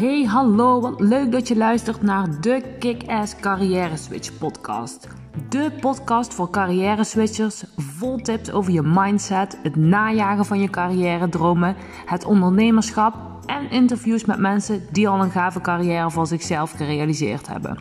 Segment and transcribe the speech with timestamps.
[0.00, 5.08] Hey, hallo, wat leuk dat je luistert naar de Kick-Ass Carrière Switch podcast.
[5.48, 11.28] De podcast voor carrière switchers, vol tips over je mindset, het najagen van je carrière
[11.28, 11.76] dromen,
[12.06, 13.14] het ondernemerschap
[13.46, 17.78] en interviews met mensen die al een gave carrière voor zichzelf gerealiseerd hebben.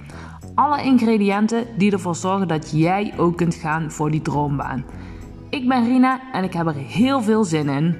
[0.56, 4.86] Alle ingrediënten die ervoor zorgen dat jij ook kunt gaan voor die droombaan.
[5.50, 7.96] Ik ben Rina en ik heb er heel veel zin in.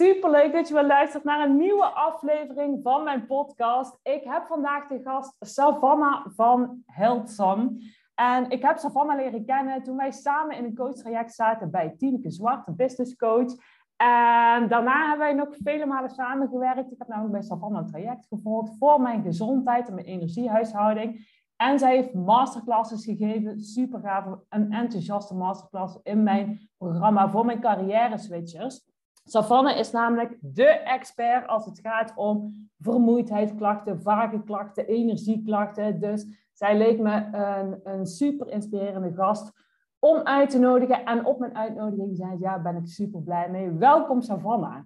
[0.00, 3.98] Super leuk dat je weer luistert naar een nieuwe aflevering van mijn podcast.
[4.02, 7.78] Ik heb vandaag de gast Savannah van Heldsam.
[8.14, 12.30] En ik heb Savannah leren kennen toen wij samen in een coachtraject zaten bij Tineke
[12.30, 13.52] Zwart, een business coach.
[13.96, 16.92] En daarna hebben wij nog vele malen samengewerkt.
[16.92, 21.28] Ik heb namelijk bij Savannah een traject gevolgd voor mijn gezondheid en mijn energiehuishouding.
[21.56, 27.60] En zij heeft masterclasses gegeven, super gaaf, een enthousiaste masterclass in mijn programma voor mijn
[27.60, 28.89] carrière switchers.
[29.24, 36.00] Savanne is namelijk de expert als het gaat om vermoeidheidsklachten, vage klachten, energieklachten.
[36.00, 39.52] Dus zij leek me een, een super inspirerende gast
[39.98, 41.04] om uit te nodigen.
[41.04, 43.70] En op mijn uitnodiging zei ze, ja, ben ik super blij mee.
[43.70, 44.78] Welkom Savannah.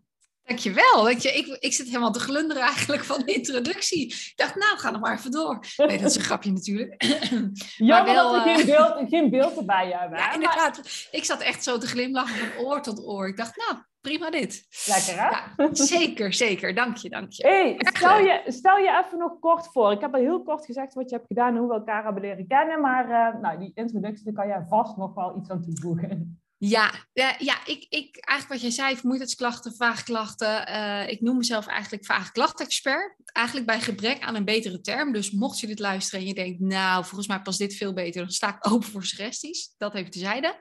[0.45, 1.09] Dankjewel.
[1.09, 4.07] Je, ik, ik zit helemaal te glunderen eigenlijk van de introductie.
[4.07, 5.59] Ik dacht, nou, ga nog maar even door.
[5.77, 7.05] Nee, dat is een grapje natuurlijk.
[7.77, 10.19] Jammer wel, dat er geen eh, beeld, geen beeld erbij hebben.
[10.19, 11.09] Ja, inderdaad.
[11.11, 13.29] Ik zat echt zo te glimlachen van oor tot oor.
[13.29, 14.67] Ik dacht, nou, prima dit.
[14.87, 15.29] Lekker hè?
[15.29, 16.75] Ja, zeker, zeker.
[16.75, 17.47] Dank je, dank je.
[17.47, 19.93] Hey, stel je, stel je even nog kort voor.
[19.93, 22.23] Ik heb al heel kort gezegd wat je hebt gedaan en hoe we elkaar hebben
[22.23, 22.81] leren kennen.
[22.81, 26.44] Maar uh, nou, die introductie, daar kan jij vast nog wel iets aan toevoegen.
[26.67, 30.69] Ja, ja, ja ik, ik, eigenlijk wat jij zei, vermoeidheidsklachten, vaagklachten.
[30.69, 33.17] Uh, ik noem mezelf eigenlijk vaagklachtexpert.
[33.25, 35.13] Eigenlijk bij gebrek aan een betere term.
[35.13, 38.21] Dus mocht je dit luisteren en je denkt, nou, volgens mij past dit veel beter,
[38.21, 39.75] dan sta ik open voor suggesties.
[39.77, 40.57] Dat even tezijde.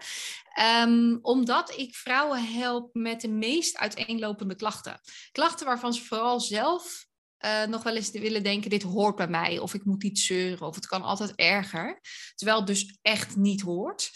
[0.82, 5.00] Um, omdat ik vrouwen help met de meest uiteenlopende klachten.
[5.32, 7.06] Klachten waarvan ze vooral zelf
[7.46, 9.60] uh, nog wel eens willen denken, dit hoort bij mij.
[9.60, 12.00] Of ik moet iets zeuren, of het kan altijd erger.
[12.36, 14.12] Terwijl het dus echt niet hoort.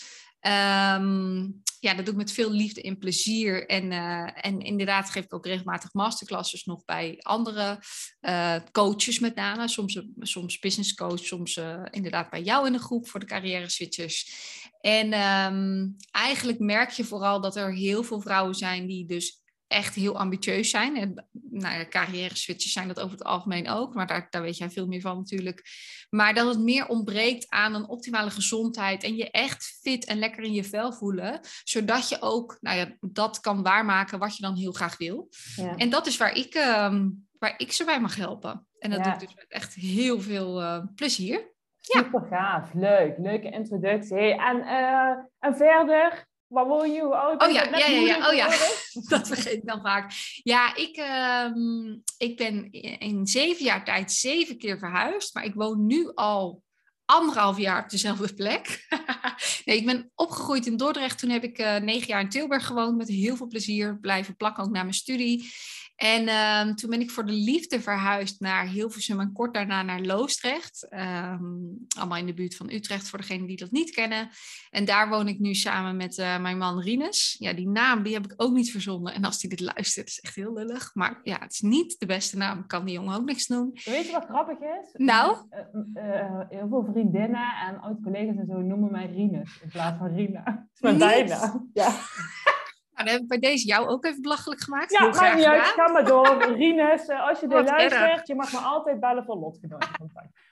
[0.48, 3.68] Um, ja, dat doe ik met veel liefde en plezier.
[3.68, 7.80] En, uh, en inderdaad geef ik ook regelmatig masterclasses nog bij andere
[8.22, 9.68] uh, coaches met name.
[9.68, 13.70] Soms, soms business coach, soms uh, inderdaad bij jou in de groep voor de carrière
[13.70, 14.32] switchers.
[14.82, 19.96] En um, eigenlijk merk je vooral dat er heel veel vrouwen zijn die dus echt
[19.96, 20.98] heel ambitieus zijn.
[20.98, 24.70] En nou carrière switches zijn dat over het algemeen ook, maar daar, daar weet jij
[24.70, 25.64] veel meer van natuurlijk.
[26.10, 30.44] Maar dat het meer ontbreekt aan een optimale gezondheid en je echt fit en lekker
[30.44, 34.56] in je vel voelen, zodat je ook nou ja, dat kan waarmaken wat je dan
[34.56, 35.30] heel graag wil.
[35.56, 35.76] Ja.
[35.76, 38.68] En dat is waar ik, um, waar ik ze bij mag helpen.
[38.80, 39.04] En dat ja.
[39.04, 41.56] doe ik dus met echt heel veel uh, plezier.
[41.80, 44.42] Super gaaf, leuk, leuke introductie.
[44.42, 47.04] En, uh, en verder, Waar woon je?
[47.04, 48.30] Oh ja, ja, ja, ja.
[48.30, 48.48] Oh ja,
[49.10, 50.12] dat vergeet ik dan vaak.
[50.44, 50.98] Ja, ik,
[51.46, 55.34] um, ik ben in zeven jaar tijd zeven keer verhuisd.
[55.34, 56.64] Maar ik woon nu al
[57.06, 58.88] anderhalf jaar op dezelfde plek.
[59.68, 61.20] Nee, ik ben opgegroeid in Dordrecht.
[61.20, 63.98] Toen heb ik uh, negen jaar in Tilburg gewoond met heel veel plezier.
[64.00, 65.50] Blijven plakken ook naar mijn studie.
[65.98, 70.02] En um, toen ben ik voor de liefde verhuisd naar Hilversum en kort daarna naar
[70.02, 70.88] Loosdrecht.
[70.90, 74.30] Um, allemaal in de buurt van Utrecht, voor degenen die dat niet kennen.
[74.70, 77.36] En daar woon ik nu samen met uh, mijn man Rinus.
[77.40, 79.14] Ja, die naam die heb ik ook niet verzonnen.
[79.14, 80.92] En als hij dit luistert, is echt heel lullig.
[80.94, 82.68] Maar ja, het is niet de beste naam.
[82.68, 83.72] Kan die jongen ook niks doen.
[83.86, 84.90] Weet je wat grappig is?
[84.94, 85.38] Nou?
[85.52, 90.16] Uh, uh, heel veel vriendinnen en oud-collega's en zo noemen mij Rinus in plaats van
[90.16, 90.44] Rina.
[90.46, 91.70] Dat is mijn bijnaam.
[91.74, 91.90] Ja.
[92.98, 94.92] Nou, dan heb ik bij deze jou ook even belachelijk gemaakt.
[94.92, 95.64] Ja, maakt niet uit.
[95.64, 96.54] Ga maar door.
[96.56, 99.90] Rinus, uh, als je dit luistert, je mag me altijd bellen voor lotgenoten.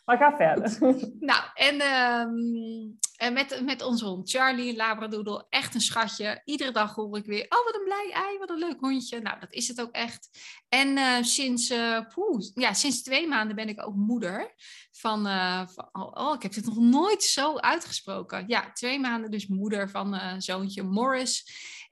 [0.06, 0.78] Maar ga verder.
[1.20, 6.42] nou, en, um, en met, met onze hond Charlie, Labradoodle, echt een schatje.
[6.46, 9.22] Iedere dag hoor ik weer, oh wat een blij ei, wat een leuk hondje.
[9.22, 10.30] Nou, dat is het ook echt.
[10.70, 11.74] En uh, sinds,
[12.14, 14.54] poeh, ja, sinds twee maanden ben ik ook moeder.
[14.92, 15.24] Van,
[15.70, 18.44] van oh, oh, ik heb dit nog nooit zo uitgesproken.
[18.48, 21.44] Ja, twee maanden dus moeder van zoontje Morris.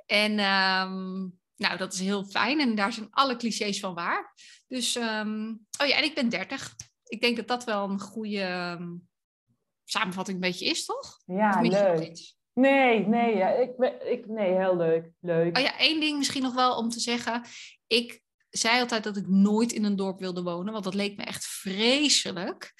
[0.05, 4.33] En um, nou, dat is heel fijn en daar zijn alle clichés van waar.
[4.67, 6.75] Dus, um, oh ja, en ik ben 30.
[7.03, 9.07] Ik denk dat dat wel een goede um,
[9.83, 11.21] samenvatting een beetje is, toch?
[11.25, 12.35] Ja, leuk.
[12.53, 13.71] Nee, nee, ja, ik,
[14.05, 15.09] ik, nee, heel leuk.
[15.19, 15.57] leuk.
[15.57, 17.41] Oh ja, één ding misschien nog wel om te zeggen.
[17.87, 21.23] Ik zei altijd dat ik nooit in een dorp wilde wonen, want dat leek me
[21.23, 22.73] echt vreselijk.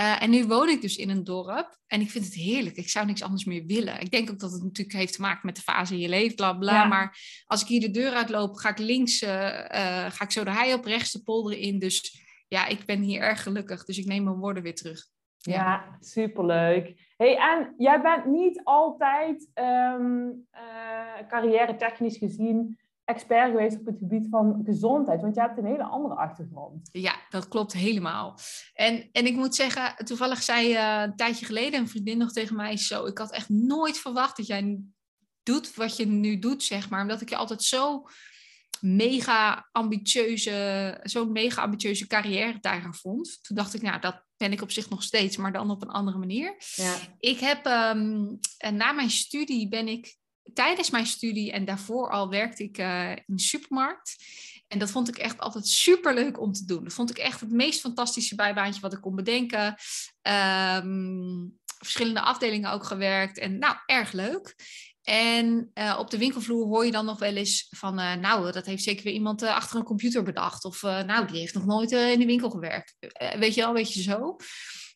[0.00, 2.76] Uh, en nu woon ik dus in een dorp en ik vind het heerlijk.
[2.76, 4.00] Ik zou niks anders meer willen.
[4.00, 6.36] Ik denk ook dat het natuurlijk heeft te maken met de fase in je leven,
[6.36, 6.72] bla bla.
[6.72, 6.84] Ja.
[6.84, 10.44] Maar als ik hier de deur uitloop, ga ik links, uh, uh, ga ik zo
[10.44, 11.78] de hei op, rechts de polder in.
[11.78, 13.84] Dus ja, ik ben hier erg gelukkig.
[13.84, 15.06] Dus ik neem mijn woorden weer terug.
[15.36, 17.14] Ja, ja superleuk.
[17.16, 20.46] Hey, en jij bent niet altijd um,
[21.28, 25.82] carrière technisch gezien expert geweest op het gebied van gezondheid, want je hebt een hele
[25.82, 26.88] andere achtergrond.
[26.92, 28.38] Ja, dat klopt helemaal.
[28.74, 32.56] En, en ik moet zeggen, toevallig zei uh, een tijdje geleden een vriendin nog tegen
[32.56, 34.80] mij zo, ik had echt nooit verwacht dat jij
[35.42, 38.04] doet wat je nu doet, zeg maar, omdat ik je altijd zo
[38.80, 43.38] mega ambitieuze, zo'n mega ambitieuze carrière daar vond.
[43.42, 45.90] Toen dacht ik, nou, dat ben ik op zich nog steeds, maar dan op een
[45.90, 46.54] andere manier.
[46.74, 46.96] Ja.
[47.18, 48.38] Ik heb, um,
[48.74, 50.16] na mijn studie ben ik,
[50.54, 54.16] tijdens mijn studie en daarvoor al werkte ik uh, in de supermarkt.
[54.68, 56.84] En dat vond ik echt altijd super leuk om te doen.
[56.84, 59.76] Dat vond ik echt het meest fantastische bijbaantje wat ik kon bedenken.
[60.22, 64.54] Um, verschillende afdelingen ook gewerkt en nou, erg leuk.
[65.10, 68.66] En uh, op de winkelvloer hoor je dan nog wel eens van, uh, nou, dat
[68.66, 70.64] heeft zeker weer iemand uh, achter een computer bedacht.
[70.64, 72.94] Of nou, die heeft nog nooit in de winkel gewerkt.
[73.38, 74.36] weet je wel, weet je zo.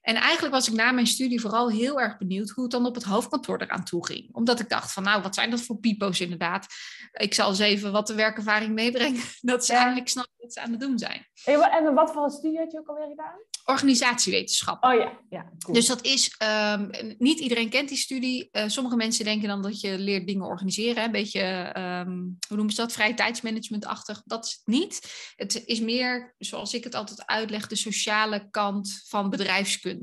[0.04, 2.94] En eigenlijk was ik na mijn studie vooral heel erg benieuwd hoe het dan op
[2.94, 4.28] het hoofdkantoor eraan toe ging.
[4.34, 6.66] Omdat ik dacht van, nou, wat zijn dat voor pipo's inderdaad?
[7.12, 9.22] Ik zal eens even wat de werkervaring meebrengen.
[9.40, 9.78] Dat ze ja.
[9.78, 11.26] eigenlijk snappen wat ze aan het doen zijn.
[11.44, 13.34] En wat voor studie had je ook alweer gedaan?
[13.64, 14.84] Organisatiewetenschap.
[14.84, 15.52] Oh ja, ja.
[15.58, 15.74] Cool.
[15.74, 16.36] Dus dat is,
[16.72, 18.48] um, niet iedereen kent die studie.
[18.52, 21.04] Uh, sommige mensen denken dan dat je leert dingen organiseren.
[21.04, 24.22] Een beetje, um, hoe noemen ze dat, vrije tijdsmanagement-achtig.
[24.24, 25.00] Dat is het niet.
[25.36, 29.93] Het is meer, zoals ik het altijd uitleg, de sociale kant van bedrijfskunde.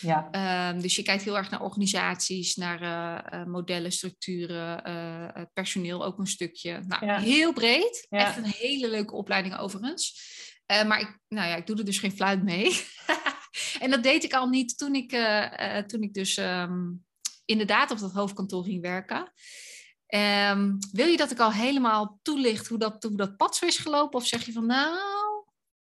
[0.00, 0.70] Ja.
[0.70, 4.82] Um, dus je kijkt heel erg naar organisaties, naar uh, uh, modellen, structuren,
[5.52, 6.82] personeel ook een stukje.
[6.86, 7.18] Nou, ja.
[7.18, 8.06] heel breed.
[8.10, 8.18] Ja.
[8.18, 10.34] Echt een hele leuke opleiding overigens.
[10.72, 12.80] Uh, maar ik, nou ja, ik doe er dus geen fluit mee.
[13.82, 15.10] en dat deed ik al niet toen ik,
[15.86, 17.04] toen ik dus um,
[17.44, 19.32] inderdaad op dat hoofdkantoor ging werken.
[20.14, 23.78] Um, wil je dat ik al helemaal toelicht hoe dat, hoe dat pad zo is
[23.78, 24.18] gelopen?
[24.18, 24.98] Of zeg je van nou,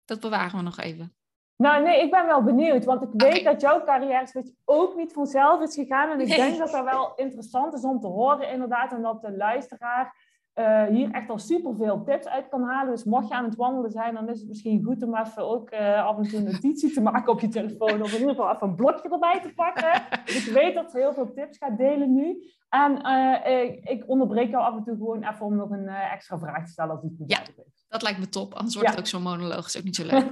[0.04, 1.14] dat bewaren we nog even?
[1.60, 5.62] Nou, nee, ik ben wel benieuwd, want ik weet dat jouw carrière ook niet vanzelf
[5.62, 6.10] is gegaan.
[6.10, 9.36] En ik denk dat dat wel interessant is om te horen, inderdaad, en dat de
[9.36, 10.14] luisteraar
[10.54, 12.90] uh, hier echt al superveel tips uit kan halen.
[12.90, 15.72] Dus mocht je aan het wandelen zijn, dan is het misschien goed om even ook
[15.72, 18.02] uh, af en toe een notitie te maken op je telefoon.
[18.02, 20.02] Of in ieder geval even een blokje erbij te pakken.
[20.24, 22.44] Dus ik weet dat ze heel veel tips gaat delen nu.
[22.68, 26.38] En uh, ik, ik, onderbreek jou af en toe gewoon even om nog een extra
[26.38, 27.40] vraag te stellen als die goed ja.
[27.40, 27.79] is.
[27.90, 28.94] Dat lijkt me top, anders wordt ja.
[28.94, 29.66] het ook zo'n monoloog.
[29.66, 30.24] is ook niet zo leuk.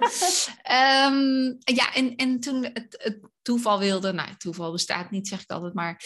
[1.11, 5.51] um, ja, en, en toen het, het, toeval wilde, nou, toeval bestaat niet, zeg ik
[5.51, 6.03] altijd maar.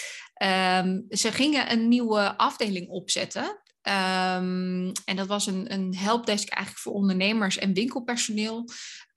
[0.85, 3.43] Um, ze gingen een nieuwe afdeling opzetten.
[3.83, 8.69] Um, en dat was een, een helpdesk eigenlijk voor ondernemers en winkelpersoneel.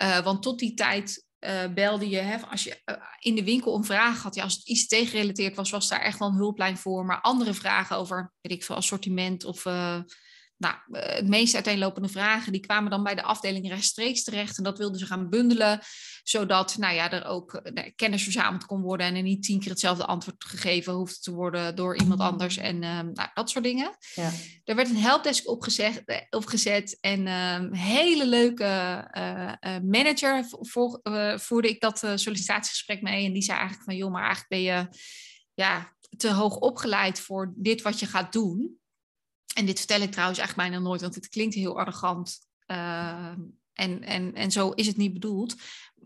[0.03, 3.75] Uh, want tot die tijd uh, belde je, hè, als je uh, in de winkel
[3.75, 6.77] een vraag had, ja, als het iets tegengerelateerd was, was daar echt wel een hulplijn
[6.77, 7.05] voor.
[7.05, 9.65] Maar andere vragen over, weet ik veel, assortiment of
[10.57, 14.57] nou, het meest uiteenlopende vragen, die kwamen dan bij de afdeling rechtstreeks terecht.
[14.57, 15.79] En dat wilden ze gaan bundelen,
[16.23, 19.69] zodat nou ja, er ook nou, kennis verzameld kon worden en er niet tien keer
[19.69, 22.25] hetzelfde antwoord gegeven hoefde te worden door iemand mm.
[22.25, 23.97] anders en um, nou, dat soort dingen.
[24.15, 24.31] Ja.
[24.63, 28.63] Er werd een helpdesk opgezet, eh, opgezet en um, hele leuke
[29.17, 30.99] uh, uh, manager voor,
[31.35, 33.25] voerde ik dat sollicitatiegesprek mee.
[33.25, 34.87] En die zei eigenlijk van, joh, maar eigenlijk ben je
[35.53, 38.79] ja, te hoog opgeleid voor dit wat je gaat doen.
[39.55, 42.39] En dit vertel ik trouwens echt bijna nooit, want het klinkt heel arrogant.
[42.67, 43.31] Uh,
[43.73, 45.55] en, en, en zo is het niet bedoeld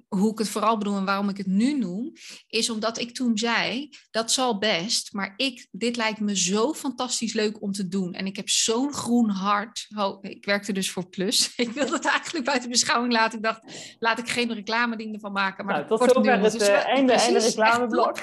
[0.10, 2.12] hoe ik het vooral bedoel en waarom ik het nu noem,
[2.48, 7.34] is omdat ik toen zei, dat zal best, maar ik, dit lijkt me zo fantastisch
[7.34, 8.14] leuk om te doen.
[8.14, 9.88] En ik heb zo'n groen hart.
[9.98, 11.38] Oh, ik werkte dus voor Plus.
[11.56, 13.38] Ik wilde het eigenlijk buiten beschouwing laten.
[13.38, 13.62] Ik dacht,
[14.00, 15.66] laat ik geen reclame dingen van maken.
[15.66, 18.18] Maar nou, tot zover het, het uh, einde, einde reclameblok.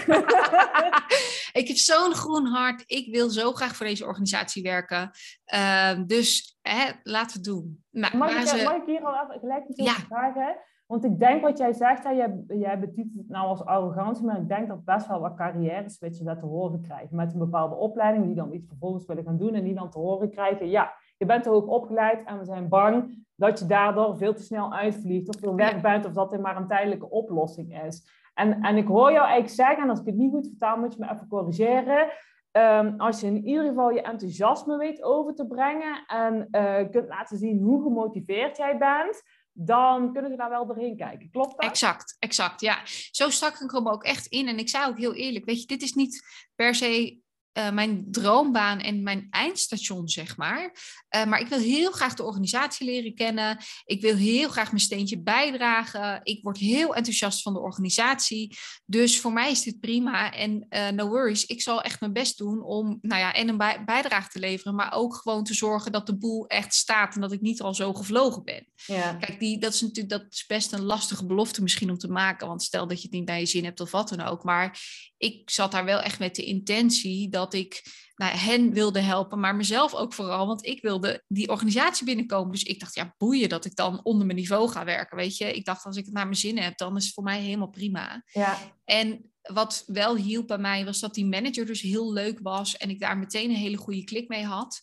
[1.61, 2.83] ik heb zo'n groen hart.
[2.87, 5.11] Ik wil zo graag voor deze organisatie werken.
[5.55, 7.85] Uh, dus hè, laten we het doen.
[7.91, 8.63] Nou, mag, ik, ze...
[8.63, 9.95] mag ik hier al even gelijk ja.
[9.95, 10.57] vragen?
[10.87, 14.41] Want ik denk wat jij zegt, hè, jij, jij betitelt het nou als arrogantie, maar
[14.41, 17.17] ik denk dat best wel wat carrière switchen dat te horen krijgen.
[17.17, 19.99] Met een bepaalde opleiding, die dan iets vervolgens willen gaan doen en die dan te
[19.99, 24.17] horen krijgen, ja, je bent te hoog opgeleid en we zijn bang dat je daardoor
[24.17, 27.83] veel te snel uitvliegt of veel weg bent of dat er maar een tijdelijke oplossing
[27.83, 28.09] is.
[28.35, 30.93] En, en ik hoor jou eigenlijk zeggen, en als ik het niet goed vertaal, moet
[30.93, 32.09] je me even corrigeren.
[32.53, 37.09] Um, als je in ieder geval je enthousiasme weet over te brengen en uh, kunt
[37.09, 39.23] laten zien hoe gemotiveerd jij bent,
[39.59, 41.31] dan kunnen ze daar wel doorheen kijken.
[41.31, 41.71] Klopt dat?
[41.71, 42.61] Exact, exact.
[42.61, 44.49] Ja, zo stak ik hem ook echt in.
[44.49, 46.23] En ik zei ook heel eerlijk, weet je, dit is niet
[46.55, 47.19] per se
[47.59, 50.75] uh, mijn droombaan en mijn eindstation, zeg maar.
[51.17, 53.59] Uh, maar ik wil heel graag de organisatie leren kennen.
[53.85, 56.21] Ik wil heel graag mijn steentje bijdragen.
[56.23, 58.57] Ik word heel enthousiast van de organisatie.
[58.85, 60.33] Dus voor mij is dit prima.
[60.33, 63.57] En uh, no worries, ik zal echt mijn best doen om nou ja, en een
[63.57, 67.21] bij bijdrage te leveren, maar ook gewoon te zorgen dat de boel echt staat en
[67.21, 68.67] dat ik niet al zo gevlogen ben.
[68.87, 69.13] Ja.
[69.13, 72.47] Kijk, die, dat is natuurlijk dat is best een lastige belofte misschien om te maken.
[72.47, 74.45] Want stel dat je het niet naar je zin hebt of wat dan ook.
[74.45, 74.81] Maar
[75.19, 77.83] ik zat daar wel echt met de intentie dat dat ik
[78.15, 82.53] nou, hen wilde helpen, maar mezelf ook vooral, want ik wilde die organisatie binnenkomen.
[82.53, 85.53] Dus ik dacht, ja, boeien dat ik dan onder mijn niveau ga werken, weet je.
[85.53, 87.69] Ik dacht, als ik het naar mijn zin heb, dan is het voor mij helemaal
[87.69, 88.23] prima.
[88.33, 88.59] Ja.
[88.85, 92.91] En wat wel hielp bij mij, was dat die manager dus heel leuk was en
[92.91, 94.81] ik daar meteen een hele goede klik mee had.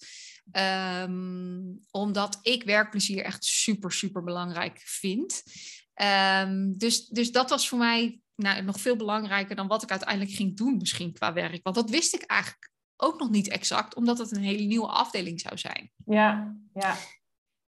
[0.52, 5.44] Ehm, omdat ik werkplezier echt super, super belangrijk vind.
[5.94, 10.32] Ehm, dus, dus dat was voor mij nou, nog veel belangrijker dan wat ik uiteindelijk
[10.32, 11.64] ging doen, misschien qua werk.
[11.64, 15.40] Want dat wist ik eigenlijk ook nog niet exact, omdat het een hele nieuwe afdeling
[15.40, 15.92] zou zijn.
[16.06, 16.96] Ja, ja.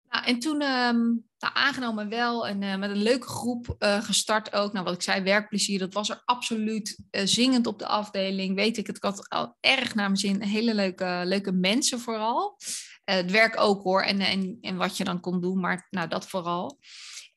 [0.09, 4.53] Nou, en toen um, nou, aangenomen wel en uh, met een leuke groep uh, gestart
[4.53, 4.73] ook.
[4.73, 8.55] Nou, wat ik zei, werkplezier, dat was er absoluut uh, zingend op de afdeling.
[8.55, 10.41] Weet ik, het had al erg naar mijn zin.
[10.41, 12.57] Hele leuke, leuke mensen vooral.
[13.03, 16.27] het werk ook hoor, en, en, en wat je dan kon doen, maar nou, dat
[16.27, 16.79] vooral.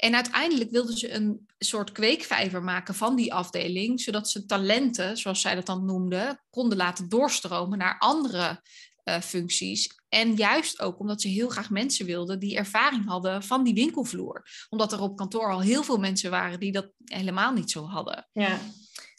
[0.00, 5.40] En uiteindelijk wilden ze een soort kweekvijver maken van die afdeling, zodat ze talenten, zoals
[5.40, 8.62] zij dat dan noemden, konden laten doorstromen naar andere
[9.04, 9.98] uh, functies.
[10.08, 14.66] En juist ook omdat ze heel graag mensen wilden die ervaring hadden van die winkelvloer.
[14.68, 18.28] Omdat er op kantoor al heel veel mensen waren die dat helemaal niet zo hadden.
[18.32, 18.58] Ja.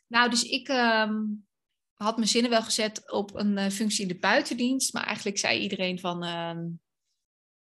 [0.07, 1.45] Nou, dus ik um,
[1.93, 4.93] had mijn zinnen wel gezet op een uh, functie in de buitendienst.
[4.93, 6.23] Maar eigenlijk zei iedereen van.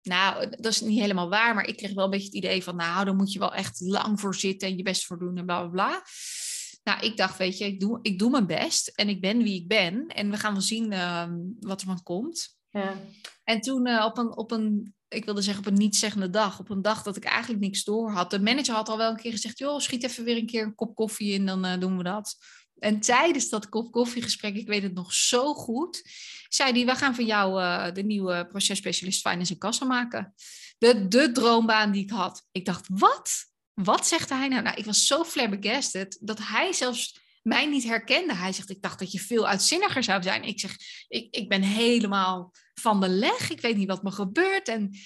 [0.05, 2.75] Nou, dat is niet helemaal waar, maar ik kreeg wel een beetje het idee van,
[2.75, 5.45] nou, dan moet je wel echt lang voor zitten en je best voor doen en
[5.45, 6.03] bla bla bla.
[6.83, 9.61] Nou, ik dacht, weet je, ik doe, ik doe mijn best en ik ben wie
[9.61, 11.27] ik ben en we gaan wel zien uh,
[11.59, 12.57] wat er van komt.
[12.69, 12.93] Ja.
[13.43, 16.69] En toen uh, op, een, op een, ik wilde zeggen op een niet-zeggende dag, op
[16.69, 18.29] een dag dat ik eigenlijk niks door had.
[18.29, 20.75] De manager had al wel een keer gezegd, joh, schiet even weer een keer een
[20.75, 22.37] kop koffie in, dan uh, doen we dat.
[22.79, 26.01] En tijdens dat kop koffiegesprek, ik weet het nog zo goed,
[26.47, 30.33] zei hij, we gaan van jou uh, de nieuwe processpecialist finance en kassa maken.
[30.77, 32.45] De, de droombaan die ik had.
[32.51, 33.45] Ik dacht, wat?
[33.73, 34.61] Wat zegt hij nou?
[34.61, 38.35] Nou, ik was zo flabbergasted dat hij zelfs mij niet herkende.
[38.35, 40.43] Hij zegt, ik dacht dat je veel uitzinniger zou zijn.
[40.43, 40.75] Ik zeg,
[41.07, 43.49] ik, ik ben helemaal van de leg.
[43.49, 44.67] Ik weet niet wat me gebeurt.
[44.67, 44.97] En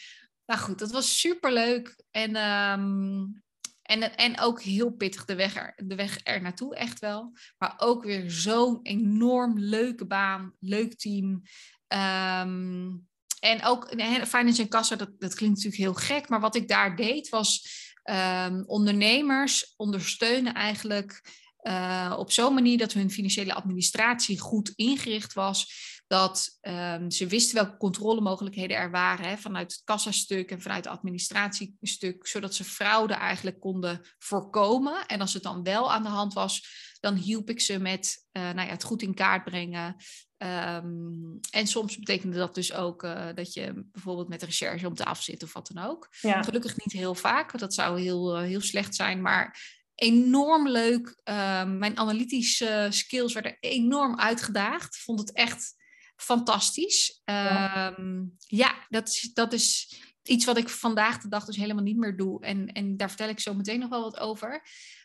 [0.45, 2.03] nou goed, dat was superleuk.
[2.11, 3.43] En um,
[3.89, 7.33] en, en ook heel pittig de weg, er, de weg er naartoe, echt wel.
[7.57, 11.41] Maar ook weer zo'n enorm leuke baan, leuk team.
[11.87, 13.07] Um,
[13.39, 13.93] en ook
[14.27, 16.29] finance en kassa, dat, dat klinkt natuurlijk heel gek.
[16.29, 17.67] Maar wat ik daar deed was
[18.03, 21.21] um, ondernemers ondersteunen eigenlijk
[21.61, 25.73] uh, op zo'n manier dat hun financiële administratie goed ingericht was
[26.09, 30.93] dat um, ze wisten welke controlemogelijkheden er waren hè, vanuit het kassastuk en vanuit het
[30.93, 35.05] administratiestuk, zodat ze fraude eigenlijk konden voorkomen.
[35.05, 36.67] En als het dan wel aan de hand was,
[36.99, 39.95] dan hielp ik ze met uh, nou ja, het goed in kaart brengen.
[40.37, 44.95] Um, en soms betekende dat dus ook uh, dat je bijvoorbeeld met de recherche om
[44.95, 46.07] tafel zit of wat dan ook.
[46.21, 46.43] Ja.
[46.43, 49.21] Gelukkig niet heel vaak, want dat zou heel, uh, heel slecht zijn.
[49.21, 51.19] Maar enorm leuk.
[51.23, 54.95] Ehm, mijn analytische skills werden enorm uitgedaagd.
[54.95, 55.77] Ik vond het echt
[56.21, 57.21] fantastisch.
[57.25, 61.83] Ja, um, ja dat, is, dat is iets wat ik vandaag de dag dus helemaal
[61.83, 62.41] niet meer doe.
[62.41, 64.61] En, en daar vertel ik zo meteen nog wel wat over.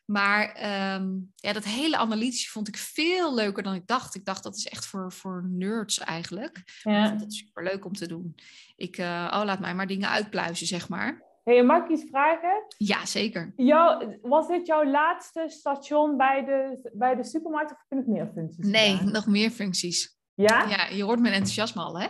[0.07, 0.49] Maar
[0.95, 4.15] um, ja, dat hele analytische vond ik veel leuker dan ik dacht.
[4.15, 6.63] Ik dacht dat is echt voor, voor nerds eigenlijk.
[6.83, 7.03] Ja.
[7.03, 8.35] Ik vond het super leuk om te doen.
[8.77, 11.23] Ik, uh, oh, laat mij maar dingen uitpluizen, zeg maar.
[11.45, 12.65] Hey, mag ik iets vragen?
[12.77, 13.53] Ja, zeker.
[13.57, 18.07] Jou, was dit jouw laatste station bij de, bij de supermarkt of heb je nog
[18.07, 18.67] meer functies?
[18.67, 19.13] Nee, gedaan?
[19.13, 20.17] nog meer functies.
[20.35, 20.69] Ja?
[20.69, 22.09] Ja, je hoort mijn enthousiasme al, hè?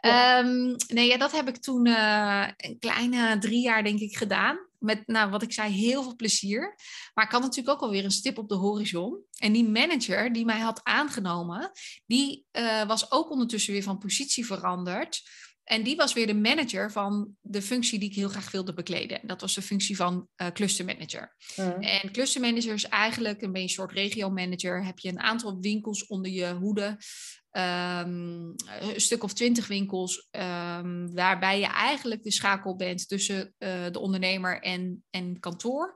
[0.00, 0.38] Ja.
[0.38, 4.68] Um, nee, ja, dat heb ik toen uh, een kleine drie jaar, denk ik, gedaan.
[4.78, 6.74] Met, nou, wat ik zei, heel veel plezier.
[7.14, 9.24] Maar ik had natuurlijk ook alweer een stip op de horizon.
[9.38, 11.70] En die manager die mij had aangenomen,
[12.06, 15.22] die uh, was ook ondertussen weer van positie veranderd.
[15.64, 19.20] En die was weer de manager van de functie die ik heel graag wilde bekleden.
[19.22, 21.36] Dat was de functie van uh, clustermanager.
[21.56, 21.70] Mm.
[21.70, 24.84] En clustermanager is eigenlijk, een beetje een soort regiomanager.
[24.84, 26.98] Heb je een aantal winkels onder je hoede.
[27.52, 33.68] Um, een stuk of twintig winkels, um, waarbij je eigenlijk de schakel bent tussen uh,
[33.90, 35.94] de ondernemer en, en kantoor.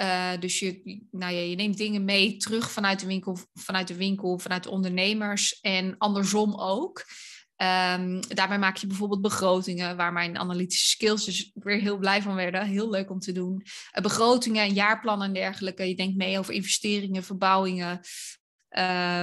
[0.00, 3.96] Uh, dus je, nou ja, je neemt dingen mee terug vanuit de winkel, vanuit de
[3.96, 7.04] winkel, vanuit de ondernemers en andersom ook.
[7.56, 12.34] Um, daarbij maak je bijvoorbeeld begrotingen, waar mijn analytische skills dus weer heel blij van
[12.34, 12.66] werden.
[12.66, 13.62] Heel leuk om te doen.
[13.62, 15.88] Uh, begrotingen, jaarplannen en dergelijke.
[15.88, 18.00] Je denkt mee over investeringen, verbouwingen.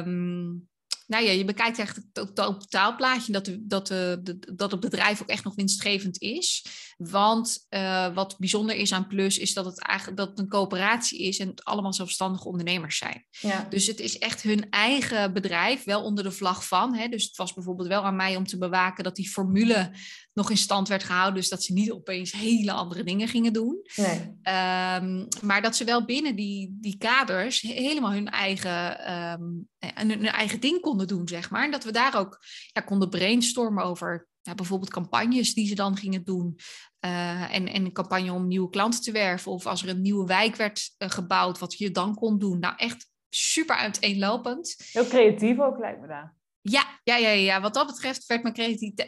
[0.06, 0.68] Um,
[1.08, 5.44] nou ja, je bekijkt echt het totaalplaatje dat, dat, de, dat het bedrijf ook echt
[5.44, 6.66] nog winstgevend is.
[6.96, 11.22] Want uh, wat bijzonder is aan Plus is dat het eigenlijk dat het een coöperatie
[11.22, 13.26] is en het allemaal zelfstandige ondernemers zijn.
[13.30, 13.68] Ja.
[13.70, 16.96] Dus het is echt hun eigen bedrijf, wel onder de vlag van.
[16.96, 17.08] Hè?
[17.08, 19.92] Dus het was bijvoorbeeld wel aan mij om te bewaken dat die formule
[20.34, 21.40] nog in stand werd gehouden.
[21.40, 23.82] Dus dat ze niet opeens hele andere dingen gingen doen.
[23.96, 24.20] Nee.
[24.20, 30.60] Um, maar dat ze wel binnen die, die kaders helemaal hun eigen, um, hun eigen
[30.60, 31.64] ding konden konden doen, zeg maar.
[31.64, 32.40] En dat we daar ook
[32.72, 36.60] ja, konden brainstormen over ja, bijvoorbeeld campagnes die ze dan gingen doen.
[37.06, 39.52] Uh, en, en een campagne om nieuwe klanten te werven.
[39.52, 42.60] Of als er een nieuwe wijk werd uh, gebouwd, wat je dan kon doen.
[42.60, 44.76] Nou, echt super uiteenlopend.
[44.92, 46.36] Heel creatief ook, lijkt me daar.
[46.62, 48.54] Ja, ja, ja, ja, wat dat betreft werd mijn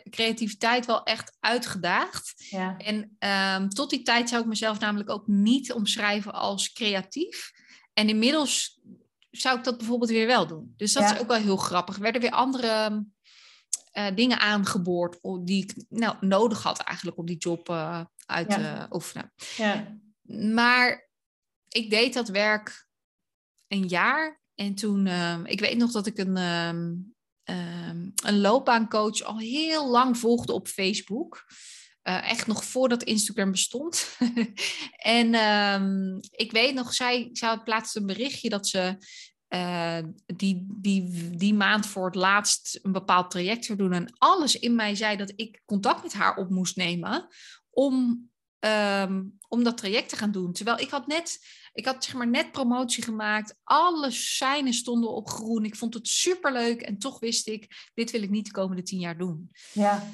[0.10, 2.34] creativiteit wel echt uitgedaagd.
[2.50, 2.78] Ja.
[2.78, 3.18] En
[3.62, 7.52] um, tot die tijd zou ik mezelf namelijk ook niet omschrijven als creatief.
[7.94, 8.82] En inmiddels
[9.30, 10.74] zou ik dat bijvoorbeeld weer wel doen.
[10.78, 11.14] Dus dat Ja.
[11.14, 11.96] is ook wel heel grappig.
[11.96, 13.06] Er werden weer andere
[13.98, 18.60] eh, dingen aangeboord die ik nou, nodig had eigenlijk om die job eh, uit te
[18.60, 18.88] Ja.
[18.92, 19.34] oefenen.
[19.56, 19.98] Ja.
[20.54, 21.10] Maar
[21.68, 22.88] ik deed dat werk
[23.68, 24.42] een jaar.
[24.56, 26.94] En toen, ehm, ik weet nog dat ik een, ehm,
[27.44, 31.46] ehm, een loopbaancoach al heel lang volgde op Facebook.
[32.02, 34.18] Eh, echt nog voordat Instagram bestond.
[34.98, 35.28] en
[36.32, 38.98] ik weet nog, zij, zij plaatste een berichtje dat ze
[39.48, 43.94] eh, die, die, die maand voor het laatst een bepaald traject zou doen.
[43.94, 47.28] En alles in mij zei dat ik contact met haar op moest nemen
[47.70, 50.54] om, ehm, om dat traject te gaan doen.
[50.54, 51.40] Terwijl ik had net,
[51.74, 53.56] ik had zeg maar net promotie gemaakt.
[53.64, 55.66] Alle seinen stonden op groen.
[55.66, 56.82] Ik vond het superleuk.
[56.82, 59.52] En toch wist ik, dit wil ik niet de komende tien jaar doen.
[59.74, 60.08] ja.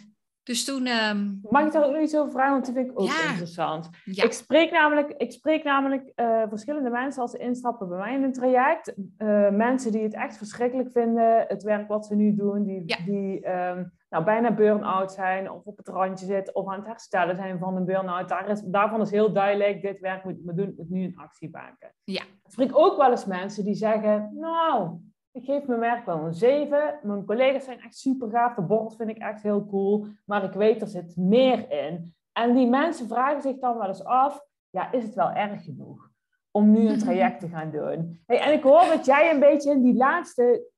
[0.43, 2.51] Dus toen, ehm, Mag ik daar ook nog iets over vragen?
[2.51, 3.27] Want dat vind ik ook Ja.
[3.29, 3.89] interessant.
[4.03, 8.13] ja, Ik spreek namelijk, ik spreek namelijk eh, verschillende mensen als ze instappen bij mij
[8.15, 8.93] in een traject.
[9.17, 12.97] Eh, mensen die het echt verschrikkelijk vinden, het werk wat ze nu doen, die, Ja.
[13.05, 17.35] die ehm, nou, bijna burn-out zijn of op het randje zitten of aan het herstellen
[17.35, 18.29] zijn van een burn-out.
[18.29, 21.17] Daar is, daarvan is heel duidelijk, dit werk moet ik me doen, moet nu een
[21.17, 21.93] actie maken.
[22.03, 22.21] Ja.
[22.21, 24.89] Ik spreek ook wel eens mensen die zeggen, nou,
[25.33, 26.99] ik geef mijn werk wel een 7.
[27.03, 30.53] Mijn collega's zijn echt super gaaf, de bord vind ik echt heel cool, maar ik
[30.53, 32.13] weet er zit meer in.
[32.31, 36.09] En die mensen vragen zich dan wel eens af, ja, is het wel erg genoeg
[36.51, 38.21] om nu een traject te gaan doen?
[38.25, 40.71] Hey, en ik hoor dat jij een beetje in die laatste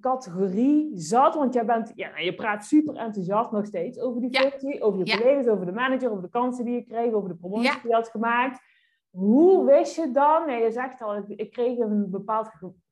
[0.00, 4.40] categorie zat, want jij bent, ja, je praat super enthousiast nog steeds over die Ja.
[4.40, 5.16] functie, over je Ja.
[5.16, 7.72] collega's, over de manager, over de kansen die je kreeg, over de promotie Ja.
[7.80, 8.60] die je had gemaakt.
[9.10, 12.48] Hoe wist je dan, nee, je zegt al, ik, kreeg een bepaald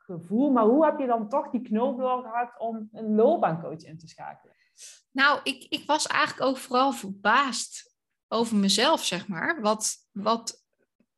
[0.09, 4.09] gevoel, maar hoe heb je dan toch die knoop doorgehakt om een loopbaancoach in te
[4.09, 4.55] schakelen?
[5.11, 7.97] Nou, ik, ik was eigenlijk ook vooral verbaasd
[8.29, 9.61] over mezelf, zeg maar.
[9.61, 10.67] Wat, wat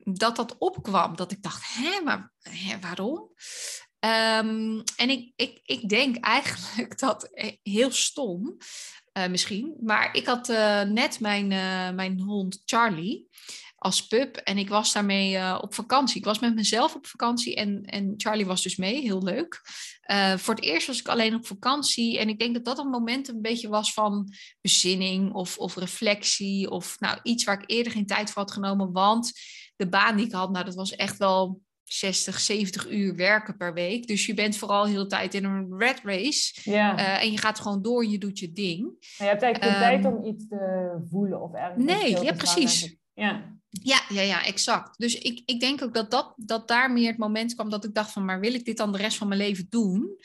[0.05, 1.17] dat dat opkwam.
[1.17, 3.31] Dat ik dacht, hè, maar hè, waarom?
[3.99, 8.57] Ehm, en ik, ik, ik denk eigenlijk dat, eh, heel stom
[9.13, 11.49] eh, misschien, maar ik had eh, net mijn,
[11.95, 13.29] mijn hond Charlie
[13.81, 16.19] als pup en ik was daarmee eh, op vakantie.
[16.19, 19.61] Ik was met mezelf op vakantie en, en Charlie was dus mee, heel leuk.
[20.01, 22.91] Eh, voor het eerst was ik alleen op vakantie en ik denk dat dat een
[22.91, 27.93] moment een beetje was van bezinning of, of reflectie of nou, iets waar ik eerder
[27.93, 29.33] geen tijd voor had genomen, want
[29.77, 33.75] de baan die ik had, nou, dat was echt wel 60, 70 uur werken per
[33.75, 34.07] week.
[34.07, 36.71] Dus je bent vooral heel de tijd in een red race.
[36.71, 38.83] Ja, eh, en je gaat gewoon door je doet je ding.
[38.83, 42.33] maar je hebt eigenlijk geen ehm, tijd om iets te voelen of ergens Nee, ja,
[42.33, 42.97] precies.
[43.15, 44.99] Ja, Ja, ja, ja, exact.
[44.99, 47.95] Dus ik, ik denk ook dat, dat, dat daar meer het moment kwam dat ik
[47.95, 50.19] dacht van, maar wil ik dit dan de rest van mijn leven doen?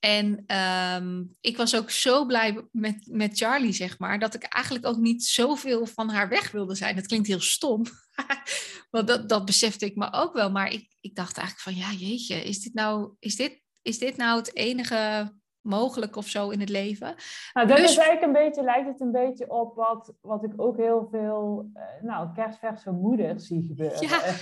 [0.00, 4.86] En ehm, ik was ook zo blij met, met Charlie, zeg maar, dat ik eigenlijk
[4.86, 6.96] ook niet zoveel van haar weg wilde zijn.
[6.96, 7.84] Dat klinkt heel stom,
[8.90, 10.50] want dat, dat besefte ik me ook wel.
[10.50, 14.16] Maar ik, ik dacht eigenlijk van, ja, jeetje, is dit nou, is dit, is dit
[14.16, 17.14] nou het enige mogelijk of zo in het leven?
[17.52, 20.52] Nou, dat Dus- is eigenlijk een beetje, lijkt het een beetje op wat, wat ik
[20.56, 24.00] ook heel veel, eh, nou, kerstverse moeders zie gebeuren.
[24.08, 24.22] Ja.
[24.22, 24.34] Eh,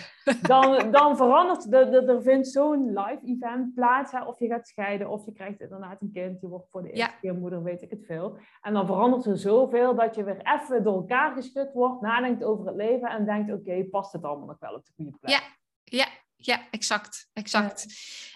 [0.42, 4.68] Dan, dan verandert, er, er, er vindt zo'n live event plaats, hè, of je gaat
[4.68, 7.18] scheiden, of je krijgt inderdaad een kind, je wordt voor de eerste Ja.
[7.20, 8.38] keer moeder, weet ik het veel.
[8.60, 12.66] En dan verandert er zoveel dat je weer even door elkaar geschud wordt, nadenkt over
[12.66, 15.30] het leven en denkt, oké, past het allemaal nog wel op de goede plek?
[15.32, 15.40] Ja.
[15.84, 16.06] Ja,
[16.36, 17.28] ja, exact.
[17.32, 17.86] exact.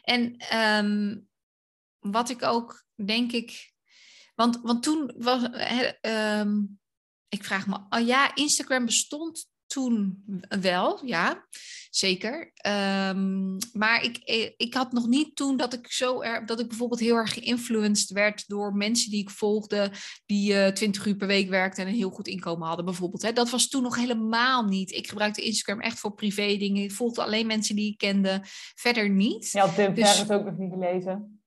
[0.02, 1.16] En ehm,
[2.10, 3.72] wat ik ook, denk ik...
[4.34, 5.50] Want, want toen was...
[6.00, 6.62] ehm,
[7.28, 7.78] ik vraag me...
[7.88, 10.24] Oh ja, Instagram bestond toen
[10.60, 11.46] wel, ja.
[11.90, 12.50] Zeker.
[12.54, 16.68] Ehm, maar ik, eh, ik had nog niet toen dat ik zo er, dat ik
[16.68, 19.90] bijvoorbeeld heel erg geïnfluenced werd door mensen die ik volgde,
[20.26, 23.22] die eh 20 uur per week werkten en een heel goed inkomen hadden, bijvoorbeeld.
[23.22, 23.32] Hè.
[23.32, 24.92] Dat was toen nog helemaal niet.
[24.92, 26.82] Ik gebruikte Instagram echt voor privé dingen.
[26.82, 28.40] Ik volgde alleen mensen die ik kende,
[28.74, 29.50] verder niet.
[29.50, 31.43] Je had Tim Dus- Ferriss ook nog niet gelezen.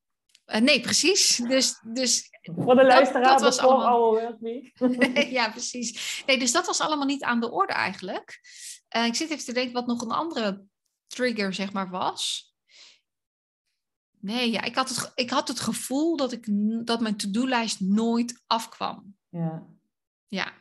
[0.47, 1.36] Eh, nee, precies.
[1.36, 4.17] Dus, dus Voor de luisteraar, dat was before allemaal-
[5.38, 6.23] ja, precies.
[6.25, 8.39] Nee, dus dat was allemaal niet aan de orde eigenlijk.
[8.88, 10.63] Eh, ik zit even te denken wat nog een andere
[11.07, 12.53] trigger, zeg maar, was.
[14.19, 16.47] Nee, ja, ik had het, ik had het gevoel dat, ik,
[16.86, 19.17] dat mijn to-do-lijst nooit afkwam.
[19.29, 19.67] Ja.
[20.27, 20.53] Ja,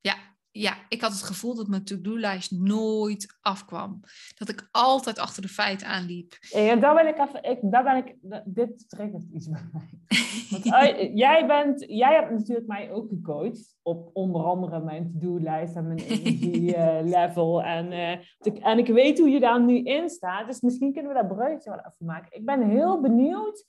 [0.00, 0.31] ja.
[0.52, 4.00] Ja, ik had het gevoel dat mijn to-do-lijst nooit afkwam.
[4.34, 6.36] Dat ik altijd achter de feiten aanliep.
[6.40, 9.88] Ja, daar ben ik even, ik, daar ben ik, dit triggert iets bij mij.
[10.50, 15.76] Want, uh, jij, bent, jij hebt natuurlijk mij ook gecoacht op onder andere mijn to-do-lijst
[15.76, 17.60] en mijn energie-level.
[17.60, 21.12] Uh, en, uh, en ik weet hoe je daar nu in staat, dus misschien kunnen
[21.12, 22.38] we dat bruggetje wel even maken.
[22.38, 23.64] Ik ben heel benieuwd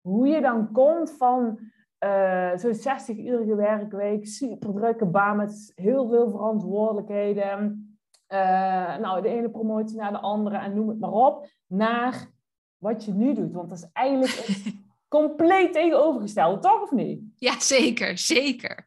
[0.00, 1.58] hoe je dan komt van
[2.04, 7.84] uh, zo'n 60-urige werkweek, super drukke baan met heel veel verantwoordelijkheden.
[8.28, 12.30] Uh, nou, de ene promotie naar de andere en noem het maar op, naar
[12.76, 13.52] wat je nu doet.
[13.52, 14.66] Want dat is eigenlijk
[15.08, 17.22] compleet tegenovergesteld, toch of niet?
[17.36, 18.84] Ja, zeker, zeker.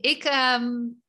[0.00, 0.24] Ik,
[0.60, 1.02] um,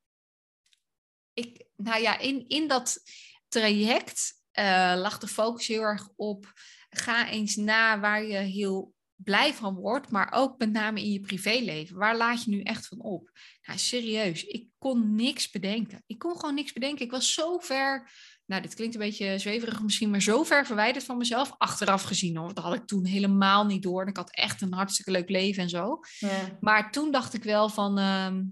[1.34, 3.02] ik nou ja, in, in dat
[3.48, 6.54] traject uh, lag de focus heel erg op,
[6.90, 11.20] ga eens na waar je heel blij van wordt, maar ook met name in je
[11.20, 11.98] privéleven.
[11.98, 13.32] Waar laat je nu echt van op?
[13.62, 16.04] Nou, serieus, ik kon niks bedenken.
[16.06, 17.06] Ik kon gewoon niks bedenken.
[17.06, 18.12] Ik was zo ver,
[18.46, 22.38] nou, dit klinkt een beetje zweverig misschien, maar zo ver verwijderd van mezelf, achteraf gezien.
[22.38, 22.54] Hoor.
[22.54, 24.08] Dat had ik toen helemaal niet door.
[24.08, 26.00] ik had echt een hartstikke leuk leven en zo.
[26.20, 26.58] Ja.
[26.60, 28.44] Maar toen dacht ik wel van, ehm,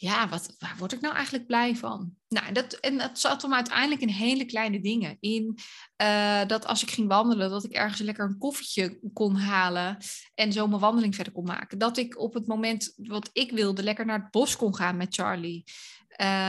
[0.00, 2.14] ja, wat, waar word ik nou eigenlijk blij van?
[2.28, 5.16] Nou, dat, en dat zat hem uiteindelijk in hele kleine dingen.
[5.20, 5.58] In
[6.02, 9.96] uh, dat als ik ging wandelen, dat ik ergens lekker een koffietje kon halen
[10.34, 11.78] en zo mijn wandeling verder kon maken.
[11.78, 15.14] Dat ik op het moment wat ik wilde lekker naar het bos kon gaan met
[15.14, 15.64] Charlie.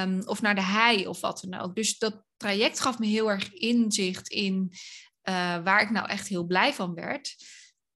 [0.04, 1.76] Um, of naar de hei of wat dan ook.
[1.76, 4.72] Dus dat traject gaf me heel erg inzicht in
[5.30, 7.36] uh, waar ik nou echt heel blij van werd.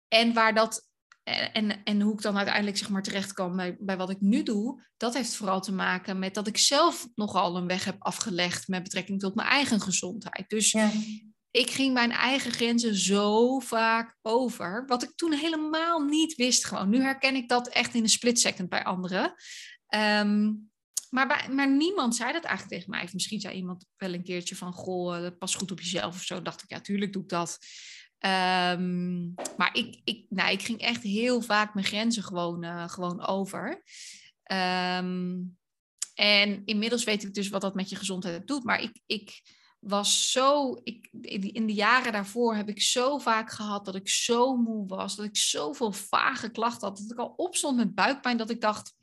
[0.09, 0.90] En waar dat
[1.23, 4.43] en, en hoe ik dan uiteindelijk zeg maar terecht kan bij, bij wat ik nu
[4.43, 8.69] doe, dat heeft vooral te maken met dat ik zelf nogal een weg heb afgelegd
[8.69, 10.49] met betrekking tot mijn eigen gezondheid.
[10.49, 10.91] Dus ja.
[11.51, 16.67] ik ging mijn eigen grenzen zo vaak over, wat ik toen helemaal niet wist.
[16.67, 19.35] Gewoon nu herken ik dat echt in een split second bij anderen.
[19.95, 20.71] Um,
[21.11, 23.03] maar, bij, maar niemand zei dat eigenlijk tegen mij.
[23.03, 26.43] Of misschien zei iemand wel een keertje van, goh, pas goed op jezelf of zo.
[26.43, 27.59] Dacht ik, ja, tuurlijk doe ik dat.
[28.27, 33.27] Um, maar ik, ik, nou, ik ging echt heel vaak mijn grenzen gewoon, uh, gewoon
[33.27, 33.83] over.
[34.53, 35.59] Um,
[36.15, 38.65] en inmiddels weet ik dus wat dat met je gezondheid doet.
[38.65, 39.43] Maar ik, ik
[39.79, 40.81] was zo.
[40.83, 41.09] Ik,
[41.53, 45.17] in de jaren daarvoor heb ik zo vaak gehad dat ik zo moe was.
[45.17, 46.97] Dat ik zoveel vage klachten had.
[46.97, 48.37] Dat ik al opstond met buikpijn.
[48.37, 48.95] Dat ik dacht: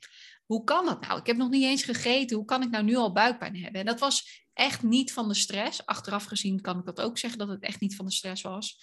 [0.48, 1.18] hoe kan dat nou?
[1.18, 2.36] Ik heb nog niet eens gegeten.
[2.36, 3.80] Hoe kan ik nou nu al buikpijn hebben?
[3.80, 5.86] En dat was echt niet van de stress.
[5.86, 8.78] Achteraf gezien kan ik dat ook zeggen dat het echt niet van de stress was.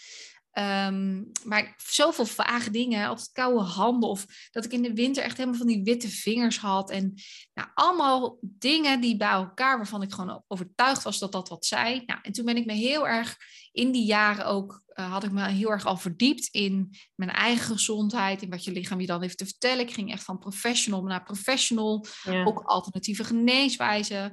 [0.58, 5.38] Um, maar zoveel vage dingen, altijd koude handen of dat ik in de winter echt
[5.38, 6.90] helemaal van die witte vingers had.
[6.90, 7.14] En
[7.54, 12.04] nou, allemaal dingen die bij elkaar, waarvan ik gewoon overtuigd was dat dat wat zei.
[12.06, 13.38] Nou, en toen ben ik me heel erg
[13.72, 17.66] in die jaren ook, uh, had ik me heel erg al verdiept in mijn eigen
[17.66, 19.88] gezondheid, in wat je lichaam je dan heeft te vertellen.
[19.88, 22.06] Ik ging echt van professional naar professional,
[22.46, 24.32] ook alternatieve geneeswijzen.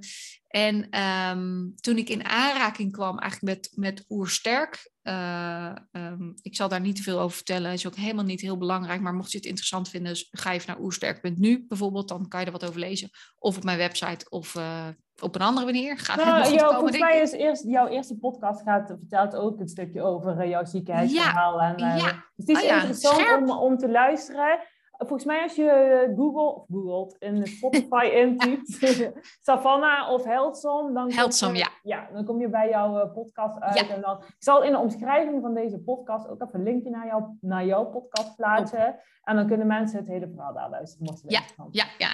[0.49, 6.69] En um, toen ik in aanraking kwam eigenlijk met, met Oersterk, uh, um, ik zal
[6.69, 9.37] daar niet te veel over vertellen, is ook helemaal niet heel belangrijk, maar mocht je
[9.37, 13.11] het interessant vinden, ga even naar oersterk.nu bijvoorbeeld, dan kan je er wat over lezen.
[13.39, 14.87] Of op mijn website of uh,
[15.21, 15.99] op een andere manier.
[15.99, 19.69] Gaat nou, het jou, volgens mij is eerst, jouw eerste podcast gaat, vertelt ook een
[19.69, 21.61] stukje over uh, jouw ziekenhuisverhaal.
[21.61, 21.95] Ja, en, ja.
[21.97, 24.59] Dus het is oh, ja, interessant om, om te luisteren
[25.07, 28.79] volgens mij als je eh, Google, of googelt, in Spotify intypt,
[29.47, 31.69] Savannah of Heldsom, dan, Heldsom, ja.
[31.83, 33.89] ja, dan kom je bij jouw eh, podcast uit.
[33.89, 37.07] En dan, ik zal in de omschrijving van deze podcast ook even een linkje naar,
[37.07, 38.97] jou, naar jouw podcast plaatsen.
[39.25, 41.17] En dan kunnen mensen het hele verhaal daar luisteren.
[41.27, 42.09] Ja, ja, ja.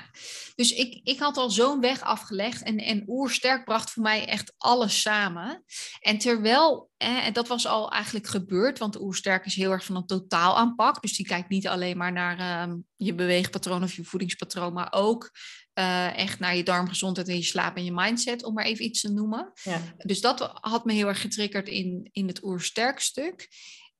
[0.59, 4.55] Dus ik, ik had al zo'n weg afgelegd en, en Oersterk bracht voor mij echt
[4.57, 5.65] alles samen.
[6.01, 10.07] En terwijl, en dat was al eigenlijk gebeurd, want Oersterk is heel erg van een
[10.07, 11.03] totaal aanpak.
[11.03, 15.31] Dus die kijkt niet alleen maar naar ehm, je beweegpatroon of je voedingspatroon, maar ook
[15.79, 19.01] uh, echt naar je darmgezondheid en je slaap en je mindset, om maar even iets
[19.01, 19.53] te noemen.
[19.63, 19.81] Ja.
[19.97, 23.49] Dus dat had me heel erg getriggerd in, in het Oersterk stuk.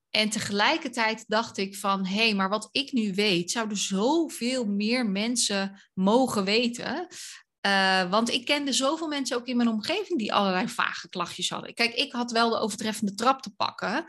[0.09, 5.05] En tegelijkertijd dacht ik van, hé, hey, maar wat ik nu weet, zouden zoveel meer
[5.05, 7.07] mensen mogen weten.
[7.67, 11.73] Uh, want ik kende zoveel mensen ook in mijn omgeving die allerlei vage klachtjes hadden.
[11.73, 14.05] Kijk, ik had wel de overtreffende trap te pakken.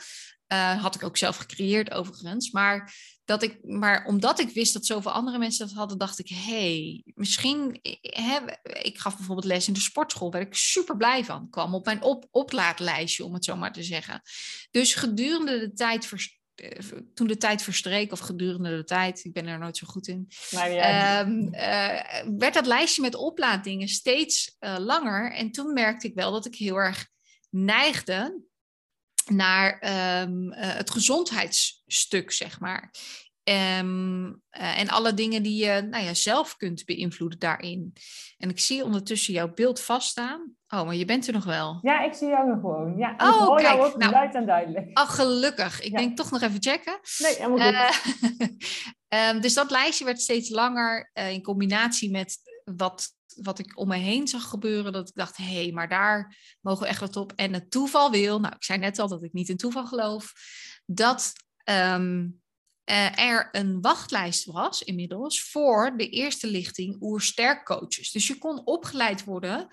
[0.52, 2.50] Uh, had ik ook zelf gecreëerd overigens.
[2.50, 2.94] Maar
[3.30, 7.02] dat ik, maar omdat ik wist dat zoveel andere mensen dat hadden, dacht ik, hey,
[7.14, 8.38] misschien, hè,
[8.82, 11.50] ik gaf bijvoorbeeld les in de sportschool, waar ik super blij van.
[11.50, 14.22] kwam op mijn op, oplaadlijstje, om het zo maar te zeggen.
[14.70, 16.12] Dus gedurende de tijd,
[16.54, 20.08] eh, toen de tijd verstreek, of gedurende de tijd, ik ben er nooit zo goed
[20.08, 25.32] in, um, uh, werd dat lijstje met oplaaddingen steeds uh, langer.
[25.32, 27.08] En toen merkte ik wel dat ik heel erg
[27.50, 28.48] neigde
[29.28, 29.72] naar
[30.22, 32.90] um, uh, het gezondheidsstuk, zeg maar.
[33.42, 37.92] Ehm, eh, en alle dingen die je nou ja, zelf kunt beïnvloeden daarin.
[38.38, 40.54] En ik zie ondertussen jouw beeld vaststaan.
[40.68, 41.78] Oh, maar je bent er nog wel.
[41.82, 42.96] Ja, ik zie jou nog gewoon.
[42.98, 44.98] Ja, oh, ik hoor kijk, jou ook nou, luid en duidelijk.
[44.98, 45.80] Oh, gelukkig.
[45.80, 46.98] Ik denk toch nog even checken.
[47.18, 48.58] Nee, helemaal goed.
[49.14, 52.38] Uh, dus dat lijstje werd steeds langer uh, in combinatie met
[52.76, 53.08] wat,
[53.42, 54.92] wat ik om me heen zag gebeuren.
[54.92, 57.32] Dat ik dacht, hé, hey, maar daar mogen we echt wat op.
[57.36, 60.32] En het toeval wil, nou, ik zei net al dat ik niet in toeval geloof,
[60.86, 61.32] dat
[61.64, 62.40] um,
[62.90, 68.10] uh, er een wachtlijst was inmiddels voor de eerste lichting oersterk coaches.
[68.10, 69.68] Dus je kon opgeleid worden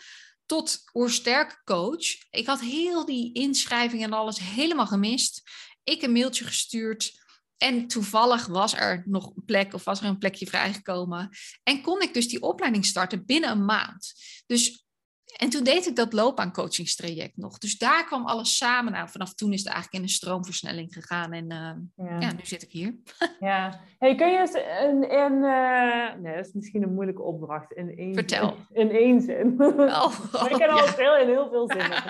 [0.45, 2.05] tot oersterk coach.
[2.29, 5.41] Ik had heel die inschrijving en alles helemaal gemist.
[5.83, 7.16] Ik een mailtje gestuurd.
[7.57, 11.29] En toevallig was er nog een plek of was er een plekje vrijgekomen.
[11.63, 14.13] En kon ik dus die opleiding starten binnen een maand.
[14.45, 14.87] Dus
[15.35, 17.57] en toen deed ik dat loopbaancoachingstraject nog.
[17.57, 18.91] Dus daar kwam alles samen.
[18.91, 21.33] Nou, vanaf toen is het eigenlijk in een stroomversnelling gegaan.
[21.33, 22.31] En uh, ja.
[22.31, 22.95] nu zit ik hier.
[23.39, 23.81] ja.
[23.99, 25.09] Hey, kun je eens in...
[25.09, 27.71] in uh, nee, dat is misschien een moeilijke opdracht.
[27.71, 28.49] In één Vertel.
[28.71, 29.55] In, in één zin.
[29.59, 32.03] Oh, oh, ik kan al heel, in heel veel zinnen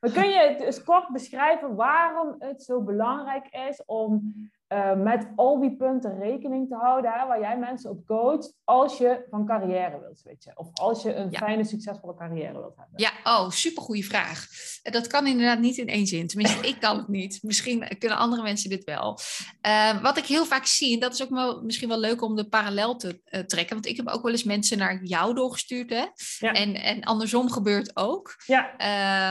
[0.00, 4.34] Maar kun je eens kort beschrijven waarom het zo belangrijk is om
[4.68, 8.98] uh, met al die punten rekening te houden hè, waar jij mensen op coacht als
[8.98, 10.58] je van carrière wilt switchen.
[10.58, 13.00] Of als je een fijne, succesvolle carrière wilt hebben.
[13.00, 14.46] Ja, oh, supergoeie vraag.
[14.82, 16.26] Dat kan inderdaad niet in één zin.
[16.26, 17.38] Tenminste, ik kan het niet.
[17.42, 19.18] Misschien kunnen andere mensen dit wel.
[19.66, 22.36] Uh, wat ik heel vaak zie, en dat is ook wel, misschien wel leuk om
[22.36, 23.74] de parallel te uh, trekken.
[23.74, 25.90] Want ik heb ook wel eens mensen naar jou doorgestuurd.
[25.90, 26.04] Hè?
[26.38, 26.52] Ja.
[26.52, 28.34] En, en andersom gebeurt ook.
[28.46, 28.72] Ja.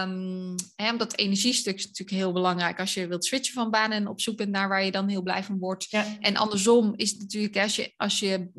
[0.01, 2.79] Um, hè, omdat energiestuk is natuurlijk heel belangrijk.
[2.79, 5.23] Als je wilt switchen van banen en op zoek bent naar waar je dan heel
[5.27, 5.89] blij van wordt.
[5.89, 6.05] Ja.
[6.19, 8.49] En andersom is het natuurlijk, als je, als je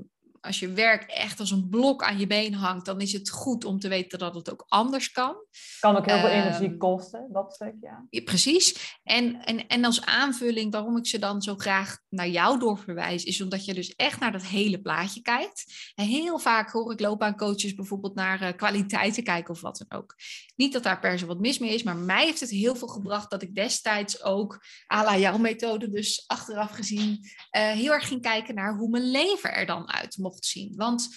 [0.41, 3.65] als je werk echt als een blok aan je been hangt, dan is het goed
[3.65, 5.37] om te weten dat het ook anders kan.
[5.81, 8.07] Kan ook heel veel ehm, energie kosten, dat stuk, ja.
[8.11, 8.23] ja.
[8.23, 8.97] Precies.
[9.05, 13.43] En, en, en als aanvulling waarom ik ze dan zo graag naar jou doorverwijs, is
[13.43, 15.93] omdat je dus echt naar dat hele plaatje kijkt.
[15.95, 20.15] En heel vaak hoor ik loopbaancoaches bijvoorbeeld naar uh, kwaliteiten kijken of wat dan ook.
[20.57, 22.89] Niet dat daar per se wat mis mee is, maar mij heeft het heel veel
[22.89, 28.09] gebracht dat ik destijds ook, à la jouw methode, dus achteraf gezien, uh, heel erg
[28.09, 30.77] ging kijken naar hoe mijn leven er dan uit mocht zien.
[30.77, 31.09] Want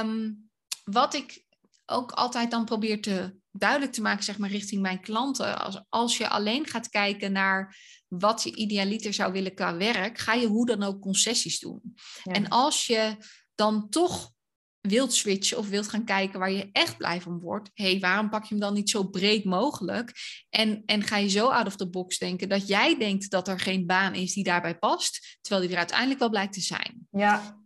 [0.00, 0.50] um,
[0.84, 1.44] wat ik
[1.86, 5.60] ook altijd dan probeer te duidelijk te maken, zeg maar, richting mijn klanten.
[5.60, 7.76] Als, als je alleen gaat kijken naar
[8.08, 11.94] wat je idealiter zou willen qua werk, ga je hoe dan ook concessies doen.
[12.22, 12.32] Ja.
[12.32, 13.16] En als je
[13.54, 14.32] dan toch
[14.80, 18.42] wilt switchen of wilt gaan kijken waar je echt blij van wordt, hey, waarom pak
[18.42, 20.12] je hem dan niet zo breed mogelijk?
[20.48, 23.60] En, en ga je zo out of the box denken dat jij denkt dat er
[23.60, 27.06] geen baan is die daarbij past, terwijl die er uiteindelijk wel blijkt te zijn.
[27.10, 27.61] Ja,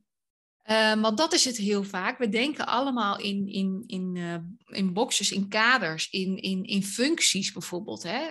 [0.71, 2.19] Um, want dat is het heel vaak.
[2.19, 4.35] We denken allemaal in, in, in, uh,
[4.79, 8.03] in boxes, in kaders, in, in, in functies bijvoorbeeld.
[8.03, 8.25] Hè?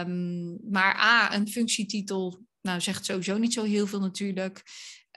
[0.00, 4.62] Um, maar A, een functietitel, nou zegt sowieso niet zo heel veel natuurlijk.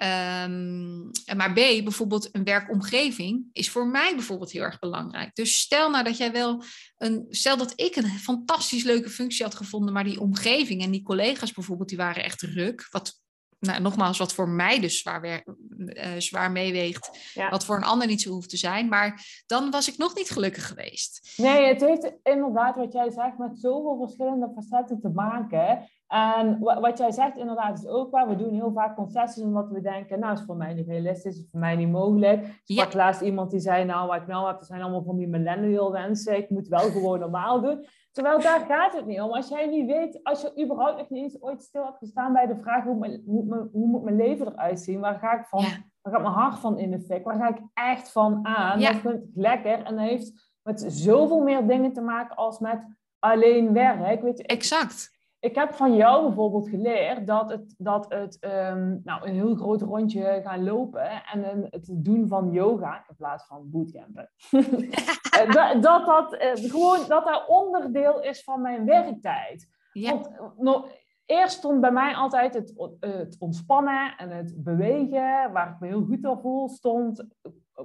[0.01, 5.35] Um, maar B, bijvoorbeeld een werkomgeving, is voor mij bijvoorbeeld heel erg belangrijk.
[5.35, 6.63] Dus stel nou dat jij wel
[6.97, 11.03] een, stel dat ik een fantastisch leuke functie had gevonden, maar die omgeving en die
[11.03, 12.87] collega's bijvoorbeeld, die waren echt ruk.
[12.91, 13.21] Wat
[13.59, 17.49] nou, nogmaals, wat voor mij dus zwaar, uh, zwaar meeweegt, ja.
[17.49, 18.87] wat voor een ander niet zo hoeft te zijn.
[18.87, 21.33] Maar dan was ik nog niet gelukkig geweest.
[21.37, 25.87] Nee, het heeft inderdaad, wat jij zegt, met zoveel verschillende facetten te maken.
[26.07, 28.27] En wat jij zegt inderdaad is ook waar.
[28.27, 31.47] We doen heel vaak concessies omdat we denken, nou is voor mij niet realistisch, is
[31.51, 32.45] voor mij niet mogelijk.
[32.65, 32.87] Ik ja.
[32.93, 35.91] laatst iemand die zei, nou wat ik nou heb, dat zijn allemaal van die millennial
[35.91, 36.37] wensen.
[36.37, 37.85] Ik moet wel gewoon normaal doen.
[38.19, 39.31] Terwijl daar gaat het niet om.
[39.31, 42.47] Als jij niet weet, als je überhaupt nog niet eens ooit stil hebt gestaan bij
[42.47, 44.99] de vraag hoe, mijn, hoe, mijn, hoe moet mijn leven eruit zien?
[44.99, 45.61] Waar ga ik van?
[45.61, 45.67] Ja.
[46.01, 47.23] Waar gaat mijn hart van in de fik?
[47.23, 48.79] Waar ga ik echt van aan?
[48.79, 48.91] Ja.
[48.91, 49.83] Dat vind ik lekker.
[49.83, 52.85] En dat heeft met zoveel meer dingen te maken als met
[53.19, 54.21] alleen werk.
[54.21, 59.27] Weet je, exact ik heb van jou bijvoorbeeld geleerd dat het, dat het um, nou,
[59.27, 63.69] een heel groot rondje gaan lopen en een, het doen van yoga in plaats van
[63.69, 64.29] bootcampen.
[65.29, 69.67] Eh, dat, dat, dat, uh, gewoon, dat dat onderdeel is van mijn werktijd.
[69.93, 70.11] Ja.
[70.11, 70.87] Want, no,
[71.25, 76.05] eerst stond bij mij altijd het, het ontspannen en het bewegen, waar ik me heel
[76.05, 77.25] goed door voel, stond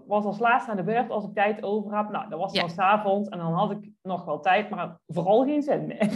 [0.07, 2.11] was als laatste aan de beurt als ik tijd over heb.
[2.11, 2.71] Nou, dat was dan ja.
[2.71, 6.09] s'avonds en dan had ik nog wel tijd, maar vooral geen zin meer.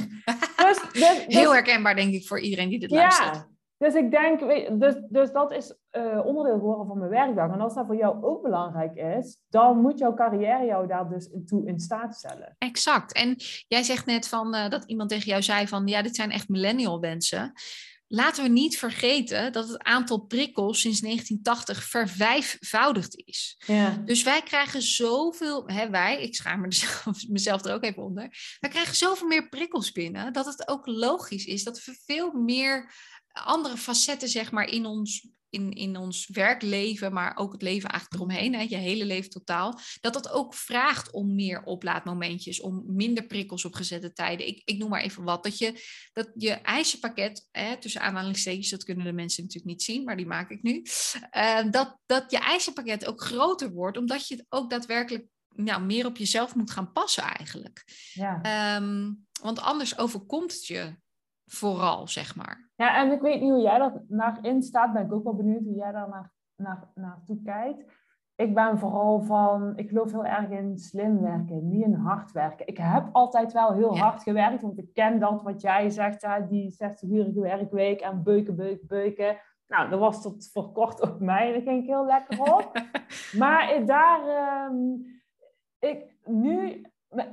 [0.56, 3.48] dus, dus, dus, Heel herkenbaar, denk ik, voor iedereen die dit ja, luistert.
[3.78, 4.40] Dus ik denk,
[4.80, 7.52] dus, dus dat is uh, onderdeel geworden van mijn werkdag.
[7.52, 11.30] En als dat voor jou ook belangrijk is, dan moet jouw carrière jou daar dus
[11.46, 12.54] toe in staat stellen.
[12.58, 13.12] Exact.
[13.12, 13.36] En
[13.68, 16.48] jij zegt net van, uh, dat iemand tegen jou zei van, ja, dit zijn echt
[16.48, 17.52] millennial wensen
[18.08, 23.62] laten we niet vergeten dat het aantal prikkels sinds 1980 vervijfvoudigd is.
[23.66, 24.02] Ja.
[24.04, 26.60] Dus wij krijgen zoveel, hè, wij, ik schaam
[27.28, 31.44] mezelf er ook even onder, wij krijgen zoveel meer prikkels binnen dat het ook logisch
[31.44, 32.92] is dat we veel meer
[33.32, 38.22] andere facetten, zeg maar, in ons, in, in ons werkleven, maar ook het leven eigenlijk
[38.22, 43.26] eromheen, hè, je hele leven totaal, dat dat ook vraagt om meer oplaadmomentjes, om minder
[43.26, 44.46] prikkels op gezette tijden.
[44.46, 45.42] Ik, ik noem maar even wat.
[45.42, 50.04] Dat je, dat je eisenpakket, hè, tussen aanhalingstekens, dat kunnen de mensen natuurlijk niet zien,
[50.04, 50.82] maar die maak ik nu,
[51.36, 56.06] uh, dat, dat je eisenpakket ook groter wordt, omdat je het ook daadwerkelijk nou, meer
[56.06, 57.84] op jezelf moet gaan passen eigenlijk.
[58.12, 58.76] Ja.
[58.76, 60.96] Um, want anders overkomt het je
[61.48, 62.70] vooral, zeg maar.
[62.74, 64.92] Ja, en ik weet niet hoe jij dat naar in staat.
[64.92, 67.96] Ben ik ook wel benieuwd hoe jij daar naar, naar, naartoe kijkt.
[68.34, 72.66] Ik ben vooral van, ik geloof heel erg in slim werken, niet in hard werken.
[72.66, 76.46] Ik heb altijd wel heel hard gewerkt, want ik ken dat wat jij zegt, hè,
[76.46, 79.36] die 60-urige werkweek en beuken, beuken, beuken.
[79.66, 82.72] Nou, dat was tot voor kort ook mij, daar ging ik heel lekker op.
[83.38, 84.20] maar daar,
[84.70, 85.04] um,
[85.78, 86.82] ik, nu,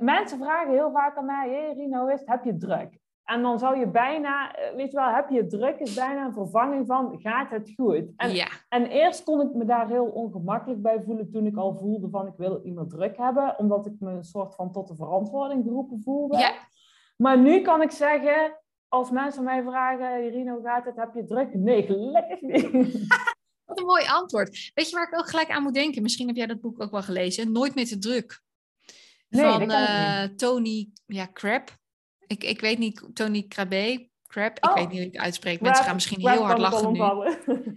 [0.00, 2.98] mensen vragen heel vaak aan mij, hey Rino, is, heb je druk?
[3.26, 6.32] En dan zou je bijna, eh, weet je wel, heb je druk, is bijna een
[6.32, 8.04] vervanging van, gaat het goed?
[8.16, 8.48] En, ja.
[8.68, 12.26] en eerst kon ik me daar heel ongemakkelijk bij voelen toen ik al voelde van,
[12.26, 16.00] ik wil iemand druk hebben, omdat ik me een soort van tot de verantwoording geroepen
[16.02, 16.38] voelde.
[16.38, 16.54] Ja.
[17.16, 21.54] Maar nu kan ik zeggen, als mensen mij vragen, Irino, gaat het, heb je druk?
[21.54, 23.06] Nee, gelukkig niet.
[23.64, 24.70] Wat een mooi antwoord.
[24.74, 26.02] Weet je waar ik ook gelijk aan moet denken?
[26.02, 27.52] Misschien heb jij dat boek ook wel gelezen.
[27.52, 28.40] Nooit meer te druk.
[29.28, 31.70] Nee, van uh, Tony ja, Crab.
[32.26, 34.74] Ik, ik weet niet, Tony Krabbe, Crab, ik oh.
[34.74, 35.60] weet niet hoe ik het uitspreek.
[35.60, 36.98] Mensen gaan misschien heel hard lachen nu.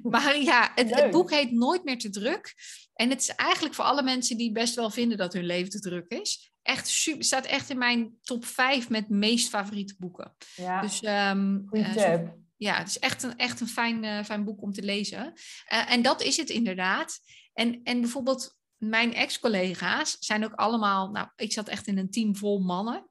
[0.09, 2.53] Maar ja, het, boek heet Nooit meer te druk.
[2.93, 5.79] En het is eigenlijk voor alle mensen die best wel vinden dat hun leven te
[5.79, 6.51] druk is.
[6.61, 10.35] Echt super, staat echt in mijn top 5 met meest favoriete boeken.
[10.55, 12.19] Ja, dus, um, uh,
[12.57, 15.33] ja, het is echt een, echt een fijn, uh, fijn boek om te lezen.
[15.73, 17.19] Uh, en dat is het inderdaad.
[17.53, 22.35] En, en bijvoorbeeld mijn ex-collega's zijn ook allemaal, nou, ik zat echt in een team
[22.35, 23.08] vol mannen.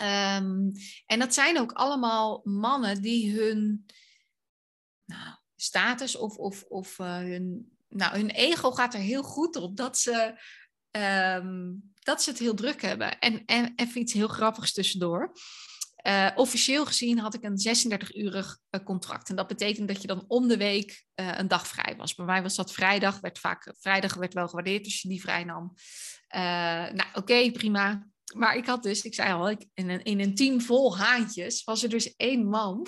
[0.00, 0.72] Um,
[1.06, 3.86] en dat zijn ook allemaal mannen die hun
[5.04, 9.76] nou, status of, of, of uh, hun, nou, hun ego gaat er heel goed op
[9.76, 10.40] dat ze,
[10.90, 13.18] um, dat ze het heel druk hebben.
[13.18, 15.32] En, en even iets heel grappigs tussendoor.
[16.06, 19.28] Uh, officieel gezien had ik een 36-urig uh, contract.
[19.28, 22.14] En dat betekent dat je dan om de week uh, een dag vrij was.
[22.14, 23.20] Bij mij was dat vrijdag.
[23.20, 25.74] Werd vaak, vrijdag werd wel gewaardeerd als je die vrij nam.
[26.94, 30.34] nou, oké, prima maar ik had dus, ik zei al, ik, in, een, in een
[30.34, 32.86] team vol haantjes was er dus één man.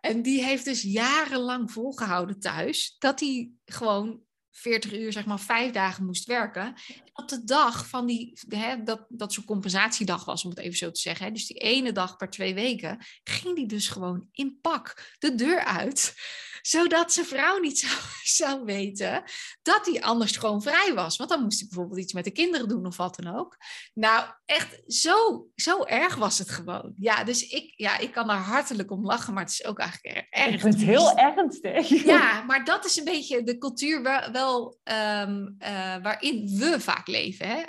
[0.00, 4.20] En die heeft dus jarenlang volgehouden thuis dat hij gewoon
[4.50, 6.74] 40 uur, zeg maar, vijf dagen moest werken.
[7.12, 10.90] op de dag van die, hè, dat, dat zo'n compensatiedag was, om het even zo
[10.90, 11.26] te zeggen.
[11.26, 15.34] Hè, dus die ene dag per twee weken, ging die dus gewoon in pak de
[15.34, 16.14] deur uit
[16.60, 17.92] zodat zijn vrouw niet zou,
[18.22, 19.22] zou weten
[19.62, 21.16] dat hij anders gewoon vrij was.
[21.16, 23.56] Want dan moest hij bijvoorbeeld iets met de kinderen doen of wat dan ook.
[23.94, 26.92] Nou, echt zo, zo erg was het gewoon.
[26.96, 30.26] Ja, dus ik, ja, ik kan daar hartelijk om lachen, maar het is ook eigenlijk
[30.30, 30.54] erg.
[30.54, 31.88] Ik vind het heel ernstig.
[32.04, 37.06] Ja, maar dat is een beetje de cultuur wel, wel um, uh, waarin we vaak
[37.06, 37.46] leven.
[37.48, 37.62] Hè?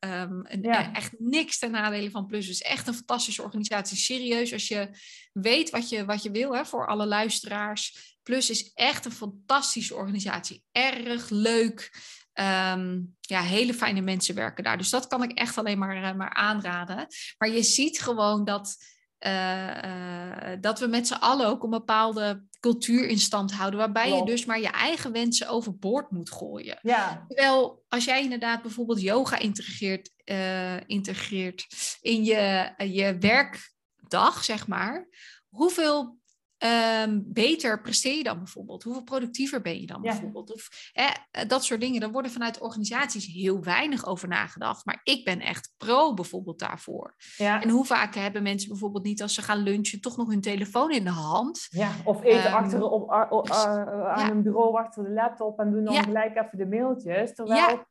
[0.00, 0.92] Uh, um, ja.
[0.92, 2.46] Echt niks ten nadele van Plus.
[2.46, 3.96] Het is echt een fantastische organisatie.
[3.96, 4.88] Serieus, als je
[5.32, 8.16] weet wat je, wat je wil hè, voor alle luisteraars.
[8.22, 10.62] Plus is echt een fantastische organisatie.
[10.72, 11.90] Erg leuk.
[12.34, 14.78] Um, ja, hele fijne mensen werken daar.
[14.78, 17.06] Dus dat kan ik echt alleen maar, uh, maar aanraden.
[17.38, 18.76] Maar je ziet gewoon dat,
[19.26, 23.78] uh, uh, dat we met z'n allen ook een bepaalde cultuur in stand houden.
[23.78, 26.78] Waarbij je dus maar je eigen wensen overboord moet gooien.
[26.82, 27.24] Ja.
[27.28, 30.10] Terwijl als jij inderdaad bijvoorbeeld yoga integreert,
[30.86, 31.66] integreert
[32.00, 33.18] in je, je
[34.12, 35.08] werkdag, zeg maar.
[35.48, 36.20] Hoeveel
[37.04, 38.82] um, beter presteer je dan bijvoorbeeld?
[38.82, 40.52] Hoeveel productiever ben je dan bijvoorbeeld?
[40.52, 41.08] Of eh,
[41.48, 42.00] dat soort dingen.
[42.00, 44.84] Daar worden vanuit organisaties heel weinig over nagedacht.
[44.84, 47.14] Maar ik ben echt pro bijvoorbeeld daarvoor.
[47.36, 47.62] Ja.
[47.62, 50.90] En hoe vaak hebben mensen bijvoorbeeld niet als ze gaan lunchen toch nog hun telefoon
[50.90, 51.66] in de hand?
[51.70, 53.10] Ja, of eten um, achter op,
[53.50, 57.34] aan een bureau achter de laptop en doen dan gelijk even de mailtjes.
[57.34, 57.90] Terwijl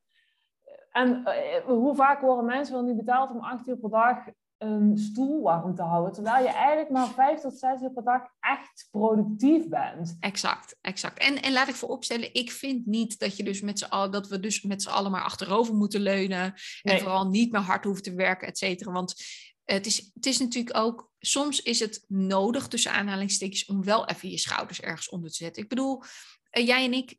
[0.92, 4.18] en uh, hoe vaak worden mensen wel niet betaald om acht uur per dag
[4.62, 6.14] een stoel warm te houden.
[6.14, 10.18] Terwijl je eigenlijk maar vijf tot zes uur per dag echt productief bent.
[10.20, 11.20] Exact, exact.
[11.20, 14.28] En, en laat ik vooropstellen, ik vind niet dat, je dus met z'n allen, dat
[14.28, 16.54] we dus met z'n allen maar achterover moeten leunen.
[16.82, 18.92] En vooral niet meer hard hoeven te werken, et cetera.
[18.92, 19.16] Want
[19.64, 24.30] het is, het is natuurlijk ook, soms is het nodig tussen aanhalingstekens om wel even
[24.30, 25.64] je schouders ergens onder te zetten.
[25.64, 26.04] Ik bedoel,
[26.52, 27.16] jij en ik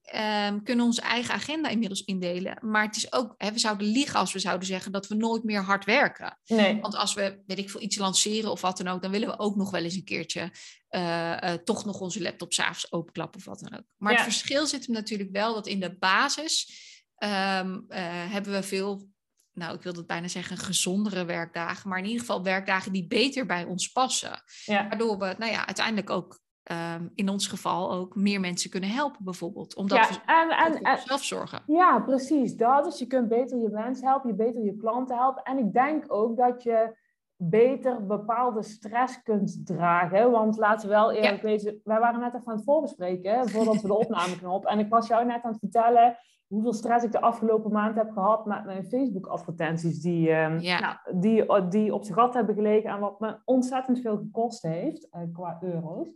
[0.46, 2.58] um, kunnen onze eigen agenda inmiddels indelen.
[2.60, 5.44] Maar het is ook, hè, we zouden liegen als we zouden zeggen dat we nooit
[5.44, 6.38] meer hard werken.
[6.46, 6.80] Nee.
[6.80, 9.38] Want als we, weet ik veel, iets lanceren of wat dan ook, dan willen we
[9.38, 10.52] ook nog wel eens een keertje
[10.90, 13.84] uh, uh, toch nog onze laptop s'avonds openklappen of wat dan ook.
[13.96, 16.70] Maar het verschil zit hem natuurlijk wel dat in de basis
[17.18, 19.10] um, hebben we veel
[19.52, 23.46] nou, ik wil het bijna zeggen, gezondere werkdagen, maar in ieder geval werkdagen die beter
[23.46, 24.42] bij ons passen.
[24.64, 24.88] Ja.
[24.88, 29.24] Waardoor we, nou ja, uiteindelijk ook ehm, in ons geval ook meer mensen kunnen helpen,
[29.24, 29.76] bijvoorbeeld.
[29.76, 31.62] Omdat Ja, we en, en, en, zelf zorgen.
[31.66, 32.56] Ja, precies.
[32.56, 35.42] Dat is, je kunt beter je mensen helpen, je beter je klanten helpen.
[35.42, 36.96] En ik denk ook dat je
[37.36, 40.30] beter bepaalde stress kunt dragen.
[40.30, 43.86] Want laten we wel eerlijk wezen, wij waren net even aan het voorbespreken voordat we
[43.86, 44.64] de opnameknop.
[44.64, 46.16] En ik was jou net aan het vertellen
[46.52, 50.78] hoeveel stress ik de afgelopen maand heb gehad met mijn Facebook-advertenties die, ehm, Ja.
[50.80, 55.08] nou, die, die op zijn gat hebben gelegen en wat me ontzettend veel gekost heeft
[55.10, 56.08] eh, qua euro's.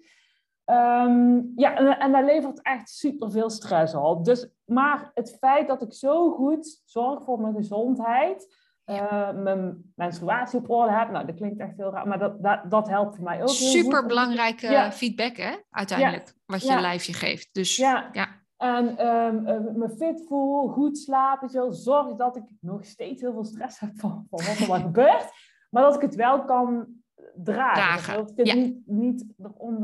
[0.67, 4.25] Ehm, ja, en, en dat levert echt superveel stress op.
[4.25, 8.55] Dus, maar het feit dat ik zo goed zorg voor mijn gezondheid,
[8.85, 12.71] eh, mijn menstruatie op orde heb, nou, dat klinkt echt heel raar, maar dat, dat,
[12.71, 13.49] dat helpt voor mij ook.
[13.49, 14.93] Super belangrijke Ja.
[14.93, 16.81] feedback, hè, uiteindelijk, wat je Ja.
[16.81, 17.49] lijf je geeft.
[17.55, 18.29] Dus Ja, ja.
[18.57, 23.33] en ehm, eh, me fit voel, goed slapen, zo, zorg dat ik nog steeds heel
[23.33, 25.33] veel stress heb van, van wat er maar gebeurt,
[25.71, 26.87] maar dat ik het wel kan
[27.45, 28.05] dragen.
[28.15, 28.55] Dragen, Dat ja.
[28.55, 29.25] niet, niet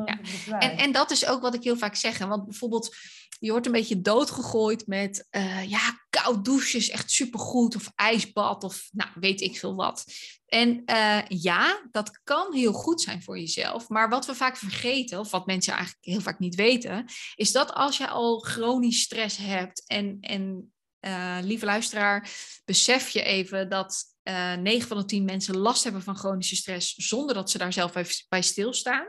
[0.05, 0.19] Ja.
[0.21, 0.63] bezwijk.
[0.63, 2.19] En, en dat is ook wat ik heel vaak zeg.
[2.19, 2.97] hè, Want bijvoorbeeld,
[3.39, 7.77] je wordt een beetje doodgegooid met eh, ja, koud douchen is echt supergoed.
[7.77, 10.05] Of ijsbad of nou, weet ik veel wat.
[10.47, 13.89] En eh, ja, dat kan heel goed zijn voor jezelf.
[13.89, 17.73] Maar wat we vaak vergeten, of wat mensen eigenlijk heel vaak niet weten, is dat
[17.73, 22.31] als je al chronisch stress hebt en, en eh, lieve luisteraar,
[22.65, 26.95] besef je even dat eh 9 van de 10 mensen last hebben van chronische stress
[26.95, 29.07] zonder dat ze daar zelf bij, bij stilstaan.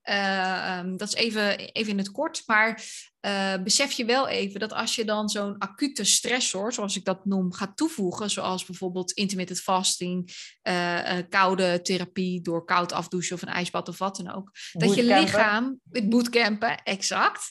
[0.00, 2.84] Eh, ehm, dat is even, even in het kort, maar
[3.20, 7.24] eh, besef je wel even dat als je dan zo'n acute stressor, zoals ik dat
[7.24, 10.32] noem, gaat toevoegen, zoals bijvoorbeeld intermittent fasting,
[11.28, 15.80] koude therapie door koud afdouchen of een ijsbad of wat dan ook, dat je lichaam,
[16.04, 17.50] bootcampen, exact,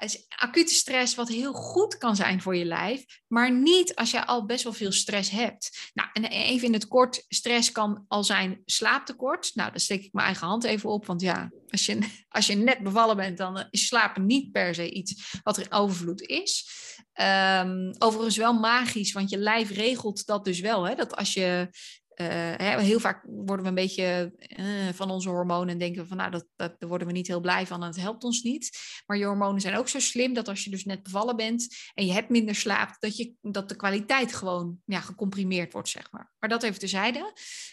[0.00, 4.26] is acute stress wat heel goed kan zijn voor je lijf, maar niet als je
[4.26, 5.90] al best wel veel stress hebt.
[5.94, 9.50] Nou, en even in het kort, stress kan al zijn slaaptekort.
[9.54, 11.98] Nou, daar steek ik mijn eigen hand even op, want ja, als je,
[12.28, 15.62] als je net bevallen bent, dan eh, is slapen niet per se iets wat er
[15.62, 16.68] in overvloed is.
[17.12, 21.68] Ehm, overigens wel magisch, want je lijf regelt dat dus wel, hè, dat als je
[22.16, 26.16] eh, heel vaak worden we een beetje eh, van onze hormonen en denken we van
[26.16, 28.78] nou, dat, dat, daar worden we niet heel blij van en het helpt ons niet.
[29.06, 32.06] Maar je hormonen zijn ook zo slim dat als je dus net bevallen bent en
[32.06, 36.32] je hebt minder slaap, dat, je, dat de kwaliteit gewoon ja, gecomprimeerd wordt, zeg maar.
[36.38, 37.32] Maar dat even terzijde.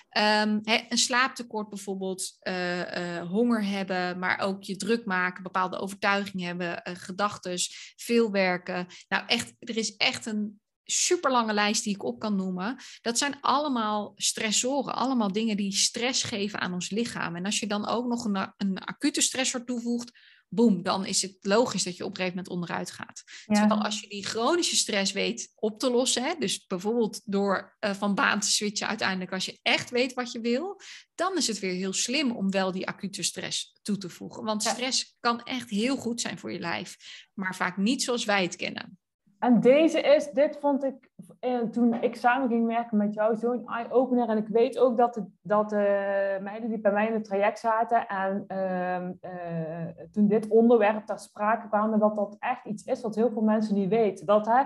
[0.10, 6.82] Hè, een slaaptekort bijvoorbeeld, eh, honger hebben, maar ook je druk maken, bepaalde overtuigingen hebben,
[6.84, 7.58] gedachten,
[7.96, 8.88] veel werken.
[9.08, 12.77] Nou, echt, er is echt een super lange lijst die ik op kan noemen.
[13.01, 17.36] Dat zijn allemaal stressoren, allemaal dingen die stress geven aan ons lichaam.
[17.36, 20.11] En als je dan ook nog een, een acute stressor toevoegt,
[20.47, 23.23] boem, dan is het logisch dat je op een gegeven moment onderuit gaat.
[23.45, 27.93] Terwijl als je die chronische stress weet op te lossen, hè, dus bijvoorbeeld door eh,
[27.93, 30.81] van baan te switchen uiteindelijk, als je echt weet wat je wil,
[31.15, 34.43] dan is het weer heel slim om wel die acute stress toe te voegen.
[34.43, 34.71] Want Ja.
[34.73, 36.95] stress kan echt heel goed zijn voor je lijf,
[37.34, 38.97] maar vaak niet zoals wij het kennen.
[39.44, 43.68] En deze is, dit vond ik eh, toen ik samen ging werken met jou zo'n
[43.68, 44.30] eye-opener.
[44.30, 47.60] En ik weet ook dat de, dat de meiden die bij mij in het traject
[47.60, 53.02] zaten en ehm, eh, toen dit onderwerp ter sprake kwam, dat dat echt iets is
[53.02, 54.26] wat heel veel mensen niet weten.
[54.26, 54.64] Dat, hè,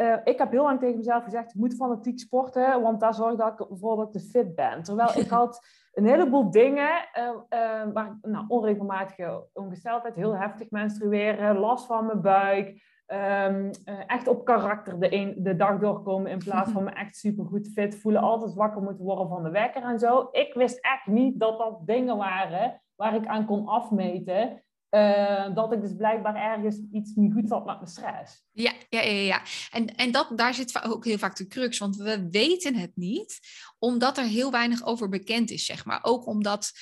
[0.00, 3.36] eh, ik heb heel lang tegen mezelf gezegd, ik moet fanatiek sporten, want daar zorg
[3.36, 4.82] dat ik ik te fit ben.
[4.82, 11.58] Terwijl ik had een heleboel dingen, eh, eh, waar, nou, onregelmatige ongesteldheid, heel heftig menstrueren,
[11.58, 16.38] last van mijn buik, Ehm, eh, echt op karakter de, een, de dag doorkomen in
[16.38, 18.20] plaats van me echt supergoed fit voelen.
[18.20, 20.28] Altijd wakker moeten worden van de wekker en zo.
[20.32, 24.62] Ik wist echt niet dat dat dingen waren waar ik aan kon afmeten.
[24.88, 28.44] eh, dat ik dus blijkbaar ergens iets niet goed zat met mijn stress.
[28.52, 29.42] Ja, ja, ja, ja.
[29.70, 33.38] En, en dat, daar zit ook heel vaak de crux, want we weten het niet,
[33.78, 35.98] omdat er heel weinig over bekend is, zeg maar.
[36.02, 36.72] Ook omdat,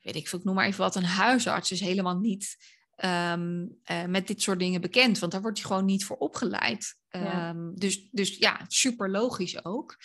[0.00, 2.56] weet ik veel, ik noem maar even wat, een huisarts is helemaal niet
[2.96, 6.96] ehm, eh, met dit soort dingen bekend, want daar wordt hij gewoon niet voor opgeleid.
[7.10, 7.48] Ja.
[7.48, 9.96] Ehm, dus, dus ja, super logisch ook.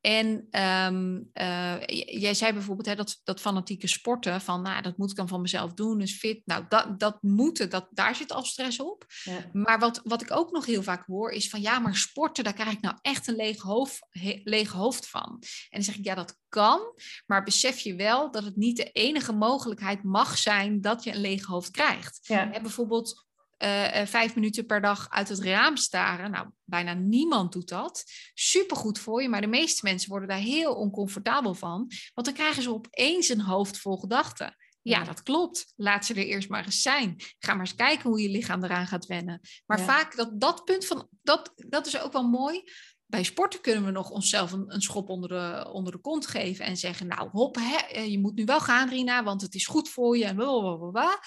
[0.00, 1.76] En ehm, eh,
[2.20, 5.40] jij zei bijvoorbeeld hè, dat, dat fanatieke sporten, van nou, dat moet ik dan van
[5.40, 6.42] mezelf doen, dus fit.
[6.44, 9.04] Nou, dat, dat moeten, dat, daar zit al stress op.
[9.22, 9.50] Ja.
[9.52, 12.52] Maar wat, wat ik ook nog heel vaak hoor, is van ja, maar sporten, daar
[12.52, 15.38] krijg ik nou echt een leeg hoofd, he- leeg hoofd van.
[15.40, 16.80] En dan zeg ik ja, dat kan,
[17.26, 21.20] maar besef je wel dat het niet de enige mogelijkheid mag zijn dat je een
[21.20, 22.18] leeg hoofd krijgt.
[22.22, 22.50] Ja.
[22.52, 23.28] Hè, bijvoorbeeld
[23.60, 26.30] eh, eh, vijf minuten per dag uit het raam staren.
[26.30, 28.04] Nou, bijna niemand doet dat.
[28.34, 31.90] Supergoed voor je, maar de meeste mensen worden daar heel oncomfortabel van.
[32.14, 34.56] Want dan krijgen ze opeens een hoofd vol gedachten.
[34.82, 35.72] Ja, dat klopt.
[35.76, 37.16] Laat ze er eerst maar eens zijn.
[37.38, 39.40] Ga maar eens kijken hoe je lichaam eraan gaat wennen.
[39.66, 39.84] Maar Ja.
[39.84, 42.62] vaak dat, dat punt van, dat, dat is ook wel mooi.
[43.06, 46.64] bij sporten kunnen we nog onszelf een, een schop onder de, onder de kont geven
[46.64, 49.66] en zeggen, nou hop, hè, eh, je moet nu wel gaan Rina, want het is
[49.66, 51.18] goed voor je en blablabla.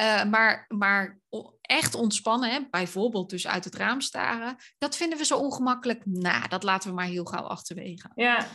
[0.00, 1.20] Uh, maar, maar
[1.60, 6.06] echt ontspannen, hè, bijvoorbeeld dus uit het raam staren, dat vinden we zo ongemakkelijk.
[6.06, 8.10] Nou, dat laten we maar heel gauw achterwege.
[8.14, 8.46] Ja,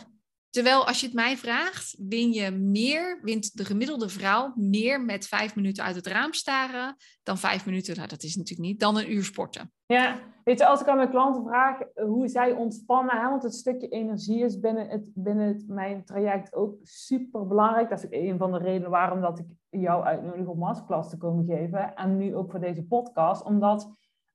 [0.50, 5.26] Terwijl als je het mij vraagt, win je meer, wint de gemiddelde vrouw meer met
[5.26, 8.96] vijf minuten uit het raam staren dan vijf minuten, nou dat is natuurlijk niet, dan
[8.96, 9.72] een uur sporten.
[9.92, 13.54] Ja, weet je, als ik aan mijn klanten vraag hoe zij ontspannen, hè, want het
[13.54, 17.88] stukje energie is binnen, het, binnen het, mijn traject ook super belangrijk.
[17.88, 21.16] Dat is ook een van de redenen waarom dat ik jou uitnodig om masterclass te
[21.16, 23.90] komen geven en nu ook voor deze podcast, omdat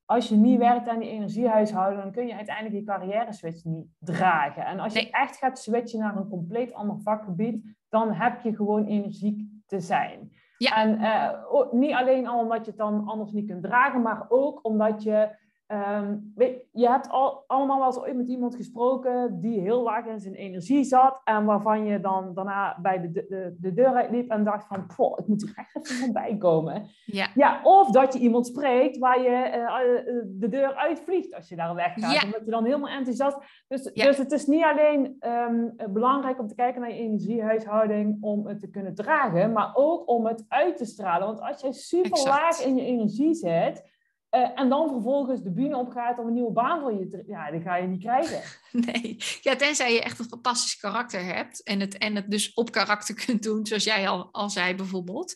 [0.06, 3.88] als je niet werkt aan die energiehuishouden, dan kun je uiteindelijk die carrière switch niet
[4.00, 4.66] dragen.
[4.66, 8.86] En als je echt gaat switchen naar een compleet ander vakgebied, dan heb je gewoon
[8.86, 10.32] energiek te zijn.
[10.58, 10.76] Ja.
[10.76, 14.60] En uh, niet alleen al omdat je het dan anders niet kunt dragen, maar ook
[14.66, 19.60] omdat je Um, weet, je hebt al, allemaal wel eens ooit met iemand gesproken die
[19.60, 23.74] heel laag in zijn energie zat en waarvan je dan daarna bij de, de, de
[23.74, 26.88] deur uitliep en dacht van, poh, ik moet er echt even van bij komen.
[27.06, 27.28] Ja.
[27.36, 27.60] ja.
[27.64, 32.14] Of dat je iemand spreekt waar je uh, de deur uitvliegt als je daar weggaat,
[32.14, 32.26] ja.
[32.26, 33.38] omdat je dan helemaal enthousiast...
[33.68, 34.06] Dus, ja.
[34.06, 38.60] dus het is niet alleen um, belangrijk om te kijken naar je energiehuishouding om het
[38.60, 41.28] te kunnen dragen, maar ook om het uit te stralen.
[41.28, 42.30] Want als je super exact.
[42.30, 43.92] laag in je energie zit
[44.36, 47.24] uh, en dan vervolgens de bühne opgaat om een nieuwe baan voor je te...
[47.28, 48.42] Ja, die ga je niet krijgen.
[48.72, 51.64] Nee, ja, tenzij je echt een fantastisch karakter hebt.
[51.64, 55.34] En het, en het dus op karakter kunt doen, zoals jij al, al zei bijvoorbeeld.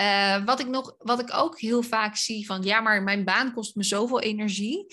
[0.00, 2.62] Uh, wat, ik nog, wat ik ook heel vaak zie van...
[2.62, 4.86] Ja, maar mijn baan kost me zoveel energie.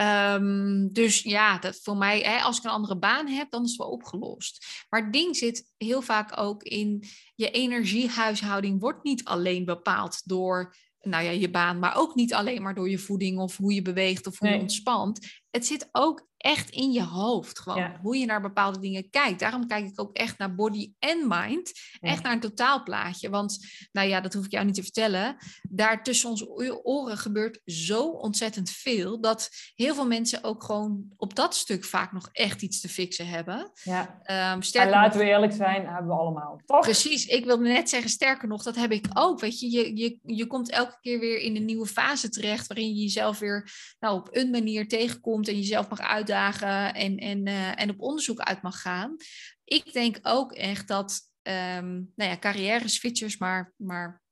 [0.00, 2.20] Um, dus ja, dat voor mij...
[2.20, 4.84] Hè, als ik een andere baan heb, dan is het wel opgelost.
[4.88, 7.04] Maar het ding zit heel vaak ook in...
[7.34, 12.62] Je energiehuishouding wordt niet alleen bepaald door nou ja, je baan, maar ook niet alleen
[12.62, 15.42] maar door je voeding of hoe je beweegt of hoe je ontspant.
[15.50, 17.58] Het zit ook echt in je hoofd.
[17.58, 19.40] Gewoon hoe je naar bepaalde dingen kijkt.
[19.40, 21.72] Daarom kijk ik ook echt naar body en mind.
[22.00, 23.30] Echt naar een totaalplaatje.
[23.30, 23.58] Want,
[23.92, 25.36] nou ja, dat hoef ik jou niet te vertellen.
[25.62, 29.20] Daar tussen onze oren gebeurt zo ontzettend veel.
[29.20, 33.26] Dat heel veel mensen ook gewoon op dat stuk vaak nog echt iets te fixen
[33.26, 33.70] hebben.
[33.82, 34.20] Ja.
[34.54, 36.60] Um, sterker en laten we eerlijk zijn, hebben we allemaal.
[36.66, 36.80] Toch?
[36.80, 37.26] Precies.
[37.26, 39.40] Ik wilde net zeggen, sterker nog, dat heb ik ook.
[39.40, 42.66] Weet je, je, je, je komt elke keer weer in een nieuwe fase terecht.
[42.66, 47.16] Waarin je jezelf weer nou, op een manier tegenkomt en jezelf mag uit uitdagen en,
[47.16, 49.16] en, uh, en op onderzoek uit mag gaan.
[49.64, 54.22] Ik denk ook echt dat um, nou ja, carrière switchers, maar, maar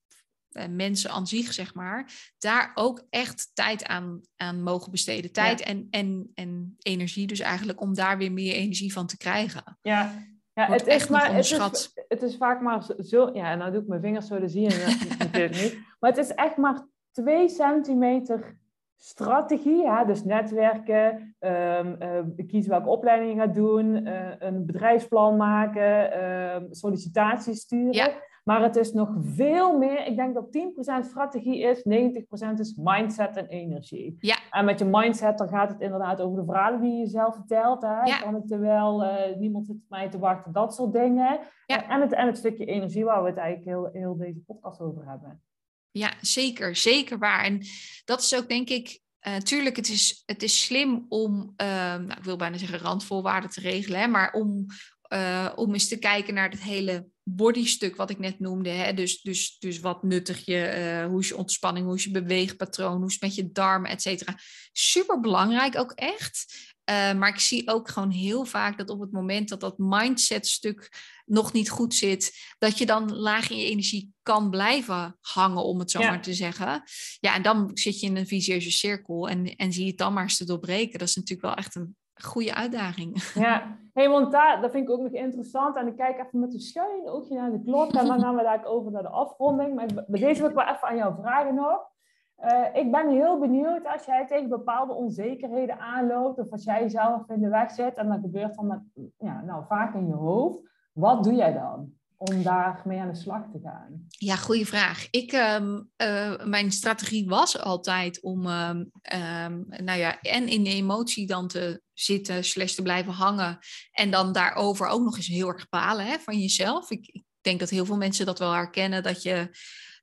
[0.51, 5.33] uh, mensen aan zich, zeg maar, daar ook echt tijd aan, aan mogen besteden.
[5.33, 9.79] Tijd en, en, en energie, dus eigenlijk om daar weer meer energie van te krijgen.
[9.83, 13.83] Ja, ja, het is, maar, het, is, het is vaak maar zo, ja, nou doe
[13.83, 15.79] ik mijn vingers zo, dan zie je natuurlijk niet.
[16.01, 18.59] Maar het is echt maar twee centimeter
[18.99, 20.05] strategie, hè?
[20.05, 26.57] dus netwerken, um, uh, kiezen welke opleiding je gaat doen, uh, een bedrijfsplan maken, uh,
[26.71, 27.93] sollicitaties sturen.
[27.93, 28.11] Ja.
[28.45, 30.07] Maar het is nog veel meer.
[30.07, 34.17] Ik denk dat 10% strategie is, 90% is mindset en energie.
[34.21, 34.37] Ja.
[34.51, 37.83] En met je mindset dan gaat het inderdaad over de verhalen die je jezelf vertelt.
[37.83, 38.03] Hè?
[38.03, 38.19] Ja.
[38.19, 41.39] Kan ik terwijl uh, niemand zit op mij te wachten, dat soort dingen.
[41.67, 41.89] Ja.
[41.89, 45.09] En, het, en het stukje energie waar we het eigenlijk heel, heel deze podcast over
[45.09, 45.43] hebben.
[45.91, 47.45] Ja, zeker, zeker waar.
[47.45, 47.67] En
[48.05, 52.13] dat is ook denk ik, uh, tuurlijk, het is, het is slim om, uh, nou,
[52.13, 54.67] ik wil bijna zeggen randvoorwaarden te regelen, hè, maar om,
[55.13, 58.71] uh, om eens te kijken naar het hele bodystuk wat ik net noemde.
[58.71, 58.95] Hè?
[58.95, 63.07] Dus, dus, dus wat nuttig je, hoe is je ontspanning, hoe is je beweegpatroon, hoe
[63.07, 64.39] is het met je darmen, et cetera.
[64.73, 66.47] Super belangrijk ook echt.
[66.89, 70.91] Maar ik zie ook gewoon heel vaak dat op het moment dat dat mindset stuk
[71.25, 75.79] nog niet goed zit, dat je dan laag in je energie kan blijven hangen, om
[75.79, 76.83] het zo maar te zeggen.
[77.21, 80.13] Ja, en dan zit je in een visieuze cirkel en, en zie je het dan
[80.13, 80.99] maar eens te doorbreken.
[80.99, 83.23] Dat is natuurlijk wel echt een goede uitdaging.
[83.35, 85.77] Ja, hey, want daar, dat vind ik ook nog interessant.
[85.77, 88.43] En ik kijk even met een schuin oogje naar de klok en dan gaan we
[88.43, 89.75] daar over naar de afronding.
[89.75, 91.97] Maar bij deze wil ik wel even aan jou vragen nog.
[92.45, 97.29] Uh, ik ben heel benieuwd als jij tegen bepaalde onzekerheden aanloopt of als jij jezelf
[97.29, 100.59] in de weg zit en dat gebeurt dan ja, nou, vaak in je hoofd.
[100.93, 104.07] Wat doe jij dan om daar mee aan de slag te gaan?
[104.09, 105.11] Ja, goede vraag.
[105.11, 110.75] Ik, um, uh, mijn strategie was altijd om, um, um, nou ja, en in de
[110.75, 113.59] emotie dan te zitten, slash te blijven hangen.
[113.93, 116.91] En dan daarover ook nog eens heel erg balen hè, van jezelf.
[116.91, 119.51] Ik, ik denk dat heel veel mensen dat wel herkennen, dat je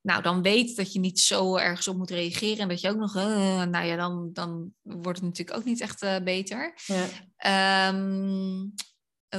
[0.06, 2.58] nou, dan weet dat je niet zo ergens op moet reageren.
[2.58, 5.82] En dat je ook nog, uh, nou ja, dan, dan wordt het natuurlijk ook niet
[5.82, 6.74] echt uh, beter.
[6.86, 7.88] Ja.
[7.89, 8.74] Um,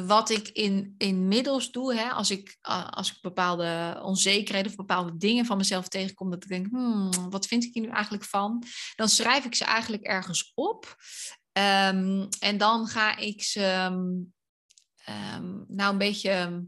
[0.06, 2.58] wat ik in, inmiddels doe, hè, als, ik,
[2.90, 7.46] als ik bepaalde onzekerheden of bepaalde dingen van mezelf tegenkom, dat ik denk, hmm, wat
[7.46, 8.62] vind ik hier nu eigenlijk van?
[8.94, 10.96] Dan schrijf ik ze eigenlijk ergens op.
[11.52, 13.62] Ehm, en dan ga ik ze
[14.96, 16.64] ehm, nou een beetje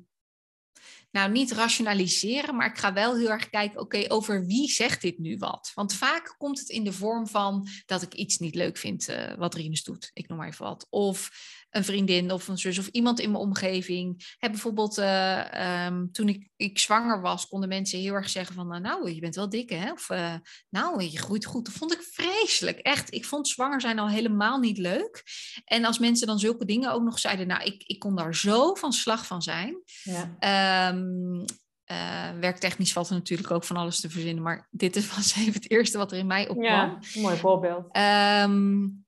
[1.11, 5.18] nou niet rationaliseren, maar ik ga wel heel erg kijken, oké, over wie zegt dit
[5.18, 5.72] nu wat?
[5.74, 9.34] Want vaak komt het in de vorm van dat ik iets niet leuk vind uh,
[9.34, 10.11] wat Rinus doet.
[10.12, 10.86] Ik noem maar even wat.
[10.90, 11.30] Of
[11.71, 14.35] een vriendin of een zus of iemand in mijn omgeving.
[14.39, 18.83] Heb bijvoorbeeld uh, um, toen ik, ik, zwanger was, konden mensen heel erg zeggen van,
[18.83, 19.93] nou, je bent wel dik, hè?
[19.93, 20.35] Of uh,
[20.69, 21.64] nou, je groeit goed.
[21.64, 22.79] Dat vond ik vreselijk.
[22.79, 25.23] Echt, ik vond zwanger zijn al helemaal niet leuk.
[25.64, 28.75] En als mensen dan zulke dingen ook nog zeiden, nou, ik, ik kon daar zo
[28.75, 29.83] van slag van zijn.
[30.03, 30.89] Ja.
[30.91, 31.45] Um,
[31.93, 35.71] uh, werktechnisch valt er natuurlijk ook van alles te verzinnen, maar dit was even het
[35.71, 36.64] eerste wat er in mij opkwam.
[36.64, 37.97] Ja, mooi voorbeeld.
[37.97, 39.07] Um,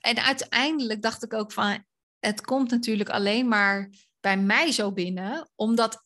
[0.00, 1.84] en uiteindelijk dacht ik ook van,
[2.24, 6.04] het komt natuurlijk alleen maar bij mij zo binnen, omdat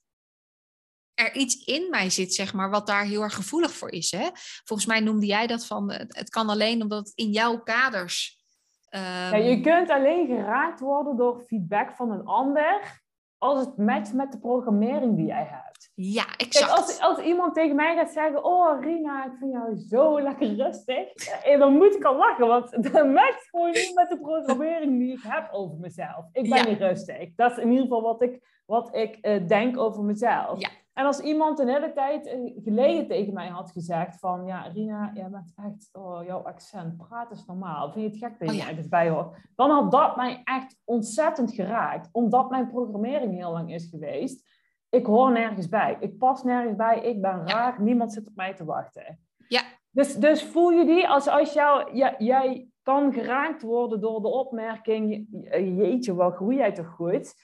[1.15, 4.11] er iets in mij zit, zeg maar, wat daar heel erg gevoelig voor is.
[4.11, 4.29] Hè?
[4.65, 8.43] Volgens mij noemde jij dat van, het kan alleen omdat het in jouw kaders.
[8.91, 9.01] Um...
[9.01, 13.03] Ja, je ehm, kunt alleen geraakt worden door feedback van een ander
[13.39, 15.93] als het matcht met de programmering die jij hebt.
[15.95, 16.67] Ja, exact.
[16.67, 20.57] Kijk, als, als iemand tegen mij gaat zeggen, oh Rina, ik vind jou zo lekker
[20.57, 21.15] rustig,
[21.45, 25.13] eh, dan moet ik al lachen, want dat matcht gewoon niet met de programmering die
[25.13, 26.25] ik heb over mezelf.
[26.33, 27.35] Ik ben niet rustig.
[27.35, 30.61] Dat is in ieder geval wat ik, wat ik uh, denk over mezelf.
[30.61, 30.69] Ja.
[30.99, 34.47] En als iemand een hele tijd eh, geleden tegen mij had gezegd van...
[34.47, 35.89] Ja, Rina, jij bent echt...
[35.93, 37.93] Oh, jouw accent, praat eens normaal.
[37.93, 38.83] Vind je het gek dat je oh, ja.
[38.83, 39.37] erbij hoort?
[39.55, 42.09] Dan had dat mij echt ontzettend geraakt.
[42.13, 44.49] Omdat mijn programmering heel lang is geweest.
[44.89, 45.97] Ik hoor nergens bij.
[46.01, 47.01] Ik pas nergens bij.
[47.01, 47.83] Ik ben raar.
[47.83, 49.21] Niemand zit op mij te wachten.
[49.49, 49.63] Ja.
[49.91, 54.29] Dus, dus voel je die als, als jou, ja, jij kan geraakt worden door de
[54.29, 55.27] opmerking...
[55.51, 57.35] Jeetje, wat groei jij toch goed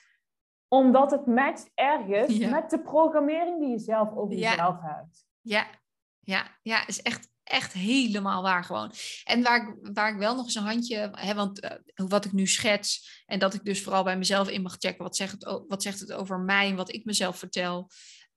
[0.75, 5.25] omdat het matcht ergens met de programmering die je zelf over jezelf hebt.
[5.41, 5.67] Ja,
[6.19, 8.91] ja, ja, is echt, echt helemaal waar gewoon.
[9.23, 11.71] En waar ik, waar ik wel nog eens een handje, hè, want uh,
[12.07, 15.15] wat ik nu schets, en dat ik dus vooral bij mezelf in mag checken, wat
[15.15, 17.89] zegt het, wat zegt het over mij en wat ik mezelf vertel.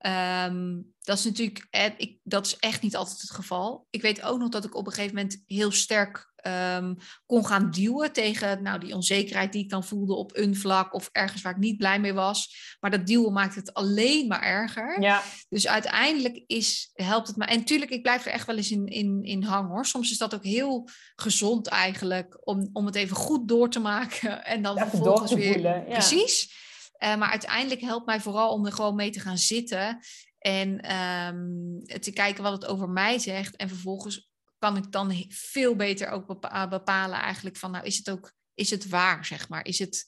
[0.07, 3.87] Um, dat is natuurlijk, ik, dat is echt niet altijd het geval.
[3.91, 6.97] Ik weet ook nog dat ik op een gegeven moment heel sterk um,
[7.27, 11.09] kon gaan duwen tegen nou, die onzekerheid die ik dan voelde op een vlak of
[11.13, 12.77] ergens waar ik niet blij mee was.
[12.81, 15.01] Maar dat duwen maakt het alleen maar erger.
[15.01, 15.23] Ja.
[15.49, 17.45] Dus uiteindelijk is, helpt het me.
[17.45, 19.87] En natuurlijk, ik blijf er echt wel eens in, in, in hangen hoor.
[19.87, 24.45] Soms is dat ook heel gezond eigenlijk om, om het even goed door te maken
[24.45, 25.53] en dan vervolgens weer.
[25.53, 25.93] Voelen, ja.
[25.93, 26.67] Precies.
[27.05, 29.99] Uh, maar uiteindelijk helpt mij vooral om er gewoon mee te gaan zitten
[30.39, 33.57] en um, te kijken wat het over mij zegt.
[33.57, 36.27] En vervolgens kan ik dan veel beter ook
[36.69, 39.65] bepalen eigenlijk van, nou is het ook, is het waar, zeg maar?
[39.65, 40.07] Is het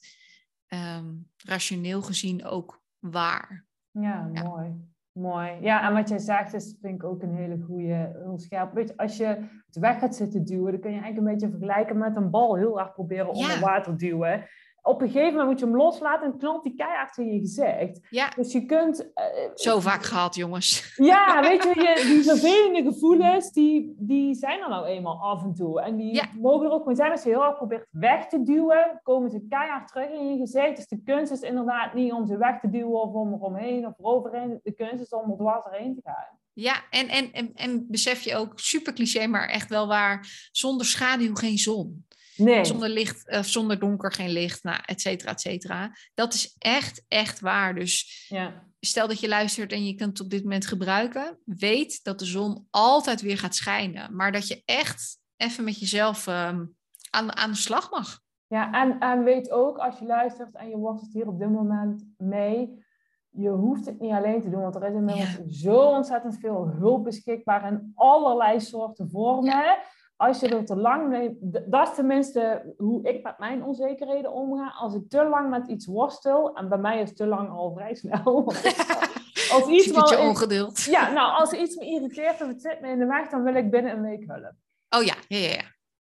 [0.67, 3.65] um, rationeel gezien ook waar?
[3.91, 4.89] Ja, ja, mooi.
[5.11, 5.57] Mooi.
[5.61, 8.73] Ja, en wat jij zegt is, vind ik ook een hele goede, heel scherp.
[8.73, 9.25] Weet je, als je
[9.65, 12.55] het weg gaat zitten duwen, dan kun je eigenlijk een beetje vergelijken met een bal
[12.55, 14.47] heel erg proberen onder water duwen
[14.81, 18.07] op een gegeven moment moet je hem loslaten en knalt die keihard in je gezicht.
[18.09, 18.29] Ja.
[18.35, 19.01] Dus je kunt...
[19.01, 20.93] Uh, Zo vaak gehad, jongens.
[20.95, 25.53] Ja, weet je, je die vervelende gevoelens, die, die zijn er nou eenmaal af en
[25.53, 25.81] toe.
[25.81, 28.99] En die mogen er ook gewoon zijn als je heel hard probeert weg te duwen,
[29.03, 30.75] komen ze keihard terug in je gezicht.
[30.75, 33.99] Dus de kunst is inderdaad niet om ze weg te duwen of om eromheen of
[33.99, 34.59] eroverheen.
[34.63, 36.39] De kunst is om er dwars erheen te gaan.
[36.53, 40.85] Ja, en, en, en, en besef je ook, super cliché, maar echt wel waar, zonder
[40.85, 42.05] schaduw geen zon.
[42.43, 42.65] Nee.
[42.65, 45.91] Zonder licht, uh, zonder donker geen licht, nou, et cetera, et cetera.
[46.13, 47.75] Dat is echt, echt waar.
[47.75, 48.63] Dus ja.
[48.79, 51.39] stel dat je luistert en je kunt het op dit moment gebruiken.
[51.45, 54.15] Weet dat de zon altijd weer gaat schijnen.
[54.15, 56.59] Maar dat je echt even met jezelf uh,
[57.09, 58.19] aan, aan de slag mag.
[58.47, 62.03] Ja, en, en weet ook als je luistert en je worstelt hier op dit moment
[62.17, 62.89] mee.
[63.29, 65.43] Je hoeft het niet alleen te doen, want er is inmiddels ja.
[65.47, 69.51] zo ontzettend veel hulp beschikbaar in allerlei soorten vormen.
[69.51, 69.77] Ja
[70.21, 71.37] als je er te lang mee...
[71.65, 74.73] Dat is tenminste hoe ik met mijn onzekerheden omga.
[74.77, 76.55] Als ik te lang met iets worstel...
[76.55, 78.53] En bij mij is te lang al vrij snel.
[79.55, 80.83] als iets wel, ongeduld.
[80.83, 83.29] Ja, nou, als iets me irriteert of het zit me in de weg...
[83.29, 84.53] dan wil ik binnen een week hulp.
[84.89, 85.63] Oh ja, ja, ja.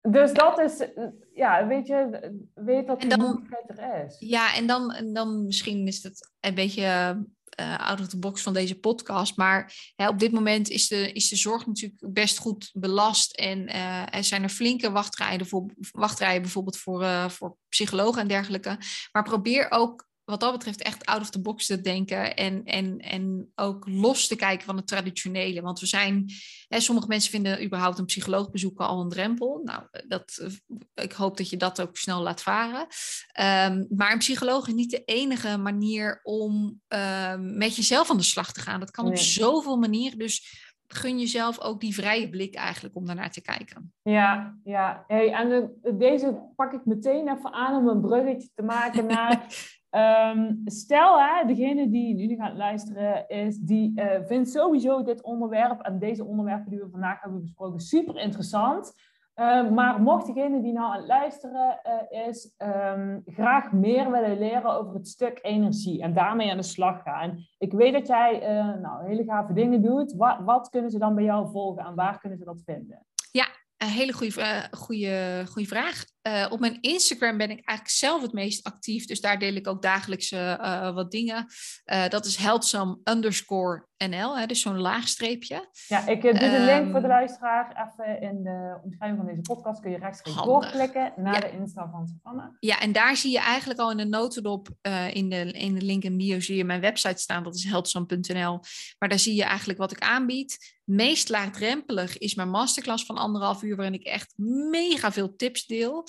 [0.03, 0.89] Dus dat is,
[1.35, 4.17] ja, weet je, weet dat die mogelijkheid er is.
[4.19, 7.17] Ja, en dan, en dan misschien is het een beetje
[7.61, 9.37] uh, out of the box van deze podcast.
[9.37, 13.33] Maar hè, op dit moment is de, is de zorg natuurlijk best goed belast.
[13.33, 18.29] En uh, er zijn er flinke wachtrijen, voor, wachtrijen bijvoorbeeld voor, uh, voor psychologen en
[18.29, 18.79] dergelijke.
[19.13, 22.99] Maar probeer ook wat dat betreft echt out of the box te denken en, en,
[22.99, 25.61] en ook los te kijken van het traditionele.
[25.61, 26.31] Want we zijn,
[26.69, 29.61] hè, sommige mensen vinden überhaupt een psycholoog bezoeken al een drempel.
[29.65, 30.61] Nou, dat,
[30.95, 32.81] ik hoop dat je dat ook snel laat varen.
[32.81, 38.23] Um, maar een psycholoog is niet de enige manier om um, met jezelf aan de
[38.23, 38.81] slag te gaan.
[38.81, 40.19] Dat kan op zoveel manieren.
[40.19, 43.93] Dus gun jezelf ook die vrije blik eigenlijk om daarnaar te kijken.
[44.03, 45.05] Ja, ja.
[45.07, 49.47] Hey, en deze pak ik meteen even aan om een bruggetje te maken naar
[49.91, 55.81] Ehm, stel, hè, degene die nu gaat luisteren, is, die uh, vindt sowieso dit onderwerp
[55.81, 58.95] en deze onderwerpen die we vandaag hebben besproken super interessant.
[59.35, 61.81] Ehm, maar mocht degene die nou aan het luisteren
[62.11, 66.63] uh, is, um, graag meer willen leren over het stuk energie en daarmee aan de
[66.63, 67.47] slag gaan.
[67.59, 70.13] Ik weet dat jij uh, nou, hele gave dingen doet.
[70.13, 73.07] Wat, wat kunnen ze dan bij jou volgen en waar kunnen ze dat vinden?
[73.31, 76.05] Ja, een hele goede, goede, goede vraag.
[76.23, 79.07] Uh, op mijn Instagram ben ik eigenlijk zelf het meest actief.
[79.07, 81.47] Dus daar deel ik ook dagelijks uh, wat dingen.
[81.85, 85.69] Uh, dat is heldsome underscore NL, hè, dus zo'n laagstreepje.
[85.87, 89.41] Ja, ik doe de link voor de ehm, luisteraar even in de omschrijving van deze
[89.41, 89.81] podcast.
[89.81, 92.57] Kun je rechtstreeks doorklikken naar de Insta van Savannah.
[92.59, 94.69] Ja, en daar zie je eigenlijk al in de notendop
[95.13, 97.43] in, de, in de link in bio zie je mijn website staan.
[97.43, 98.61] Dat is heldsome.nl.
[98.99, 100.79] Maar daar zie je eigenlijk wat ik aanbied.
[100.91, 104.33] Meest laagdrempelig is mijn masterclass van anderhalf uur, waarin ik echt
[104.71, 106.07] mega veel tips deel.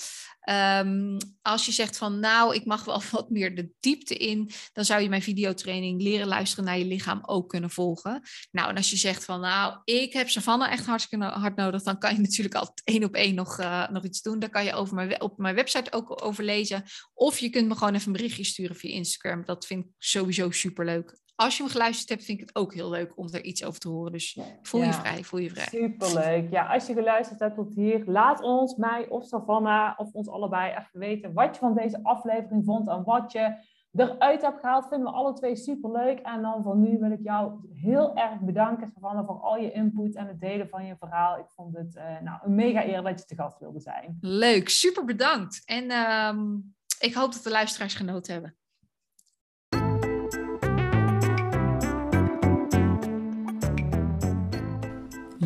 [0.50, 4.84] Um, als je zegt van nou, ik mag wel wat meer de diepte in, dan
[4.84, 8.22] zou je mijn videotraining leren luisteren naar je lichaam ook kunnen volgen.
[8.50, 10.86] Nou, en als je zegt van nou, ik heb Savannah echt
[11.16, 14.38] hard nodig, dan kan je natuurlijk altijd één op één nog, uh, nog iets doen.
[14.38, 16.84] Daar kan je over mijn, op mijn website ook over lezen.
[17.14, 19.44] Of je kunt me gewoon even een berichtje sturen via Instagram.
[19.44, 22.74] Dat vind ik sowieso super leuk als je hem geluisterd hebt, vind ik het ook
[22.74, 24.12] heel leuk om er iets over te horen.
[24.12, 25.66] Dus voel je vrij, voel je vrij.
[25.66, 26.50] Superleuk.
[26.50, 30.70] Ja, als je geluisterd hebt tot hier, laat ons, mij of Savannah, of ons allebei
[30.70, 33.54] even weten wat je van deze aflevering vond en wat je
[33.94, 34.86] eruit hebt gehaald.
[34.88, 36.18] Vinden we alle twee superleuk.
[36.18, 40.14] En dan van nu wil ik jou heel erg bedanken, Savannah, voor al je input
[40.14, 41.38] en het delen van je verhaal.
[41.38, 44.16] Ik vond het uh, nou, een mega eer dat je te gast wilde zijn.
[44.20, 45.62] Leuk, super bedankt.
[45.64, 46.32] En uh,
[47.00, 48.56] ik hoop dat de luisteraars genoten hebben.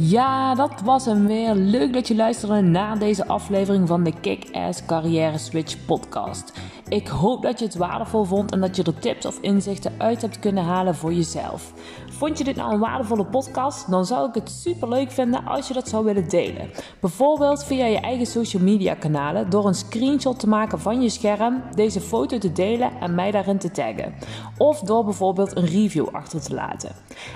[0.00, 1.54] Ja, dat was hem weer.
[1.54, 6.52] Leuk dat je luisterde naar deze aflevering van de Kick-Ass Carrière Switch podcast.
[6.88, 10.22] Ik hoop dat je het waardevol vond en dat je er tips of inzichten uit
[10.22, 11.72] hebt kunnen halen voor jezelf.
[12.16, 13.90] Vond je dit nou een waardevolle podcast?
[13.90, 16.70] Dan zou ik het super leuk vinden als je dat zou willen delen.
[17.00, 21.62] Bijvoorbeeld via je eigen social media kanalen door een screenshot te maken van je scherm,
[21.74, 24.14] deze foto te delen en mij daarin te taggen.
[24.58, 26.90] Of door bijvoorbeeld een review achter te laten.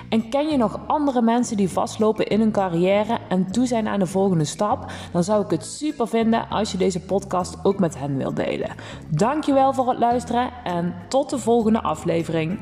[0.08, 3.98] En ken je nog andere mensen die vastlopen in hun carrière en toe zijn aan
[3.98, 4.92] de volgende stap?
[5.12, 8.74] Dan zou ik het super vinden als je deze podcast ook met hen wilt delen.
[9.08, 12.58] Dankjewel voor het luisteren en tot de volgende aflevering.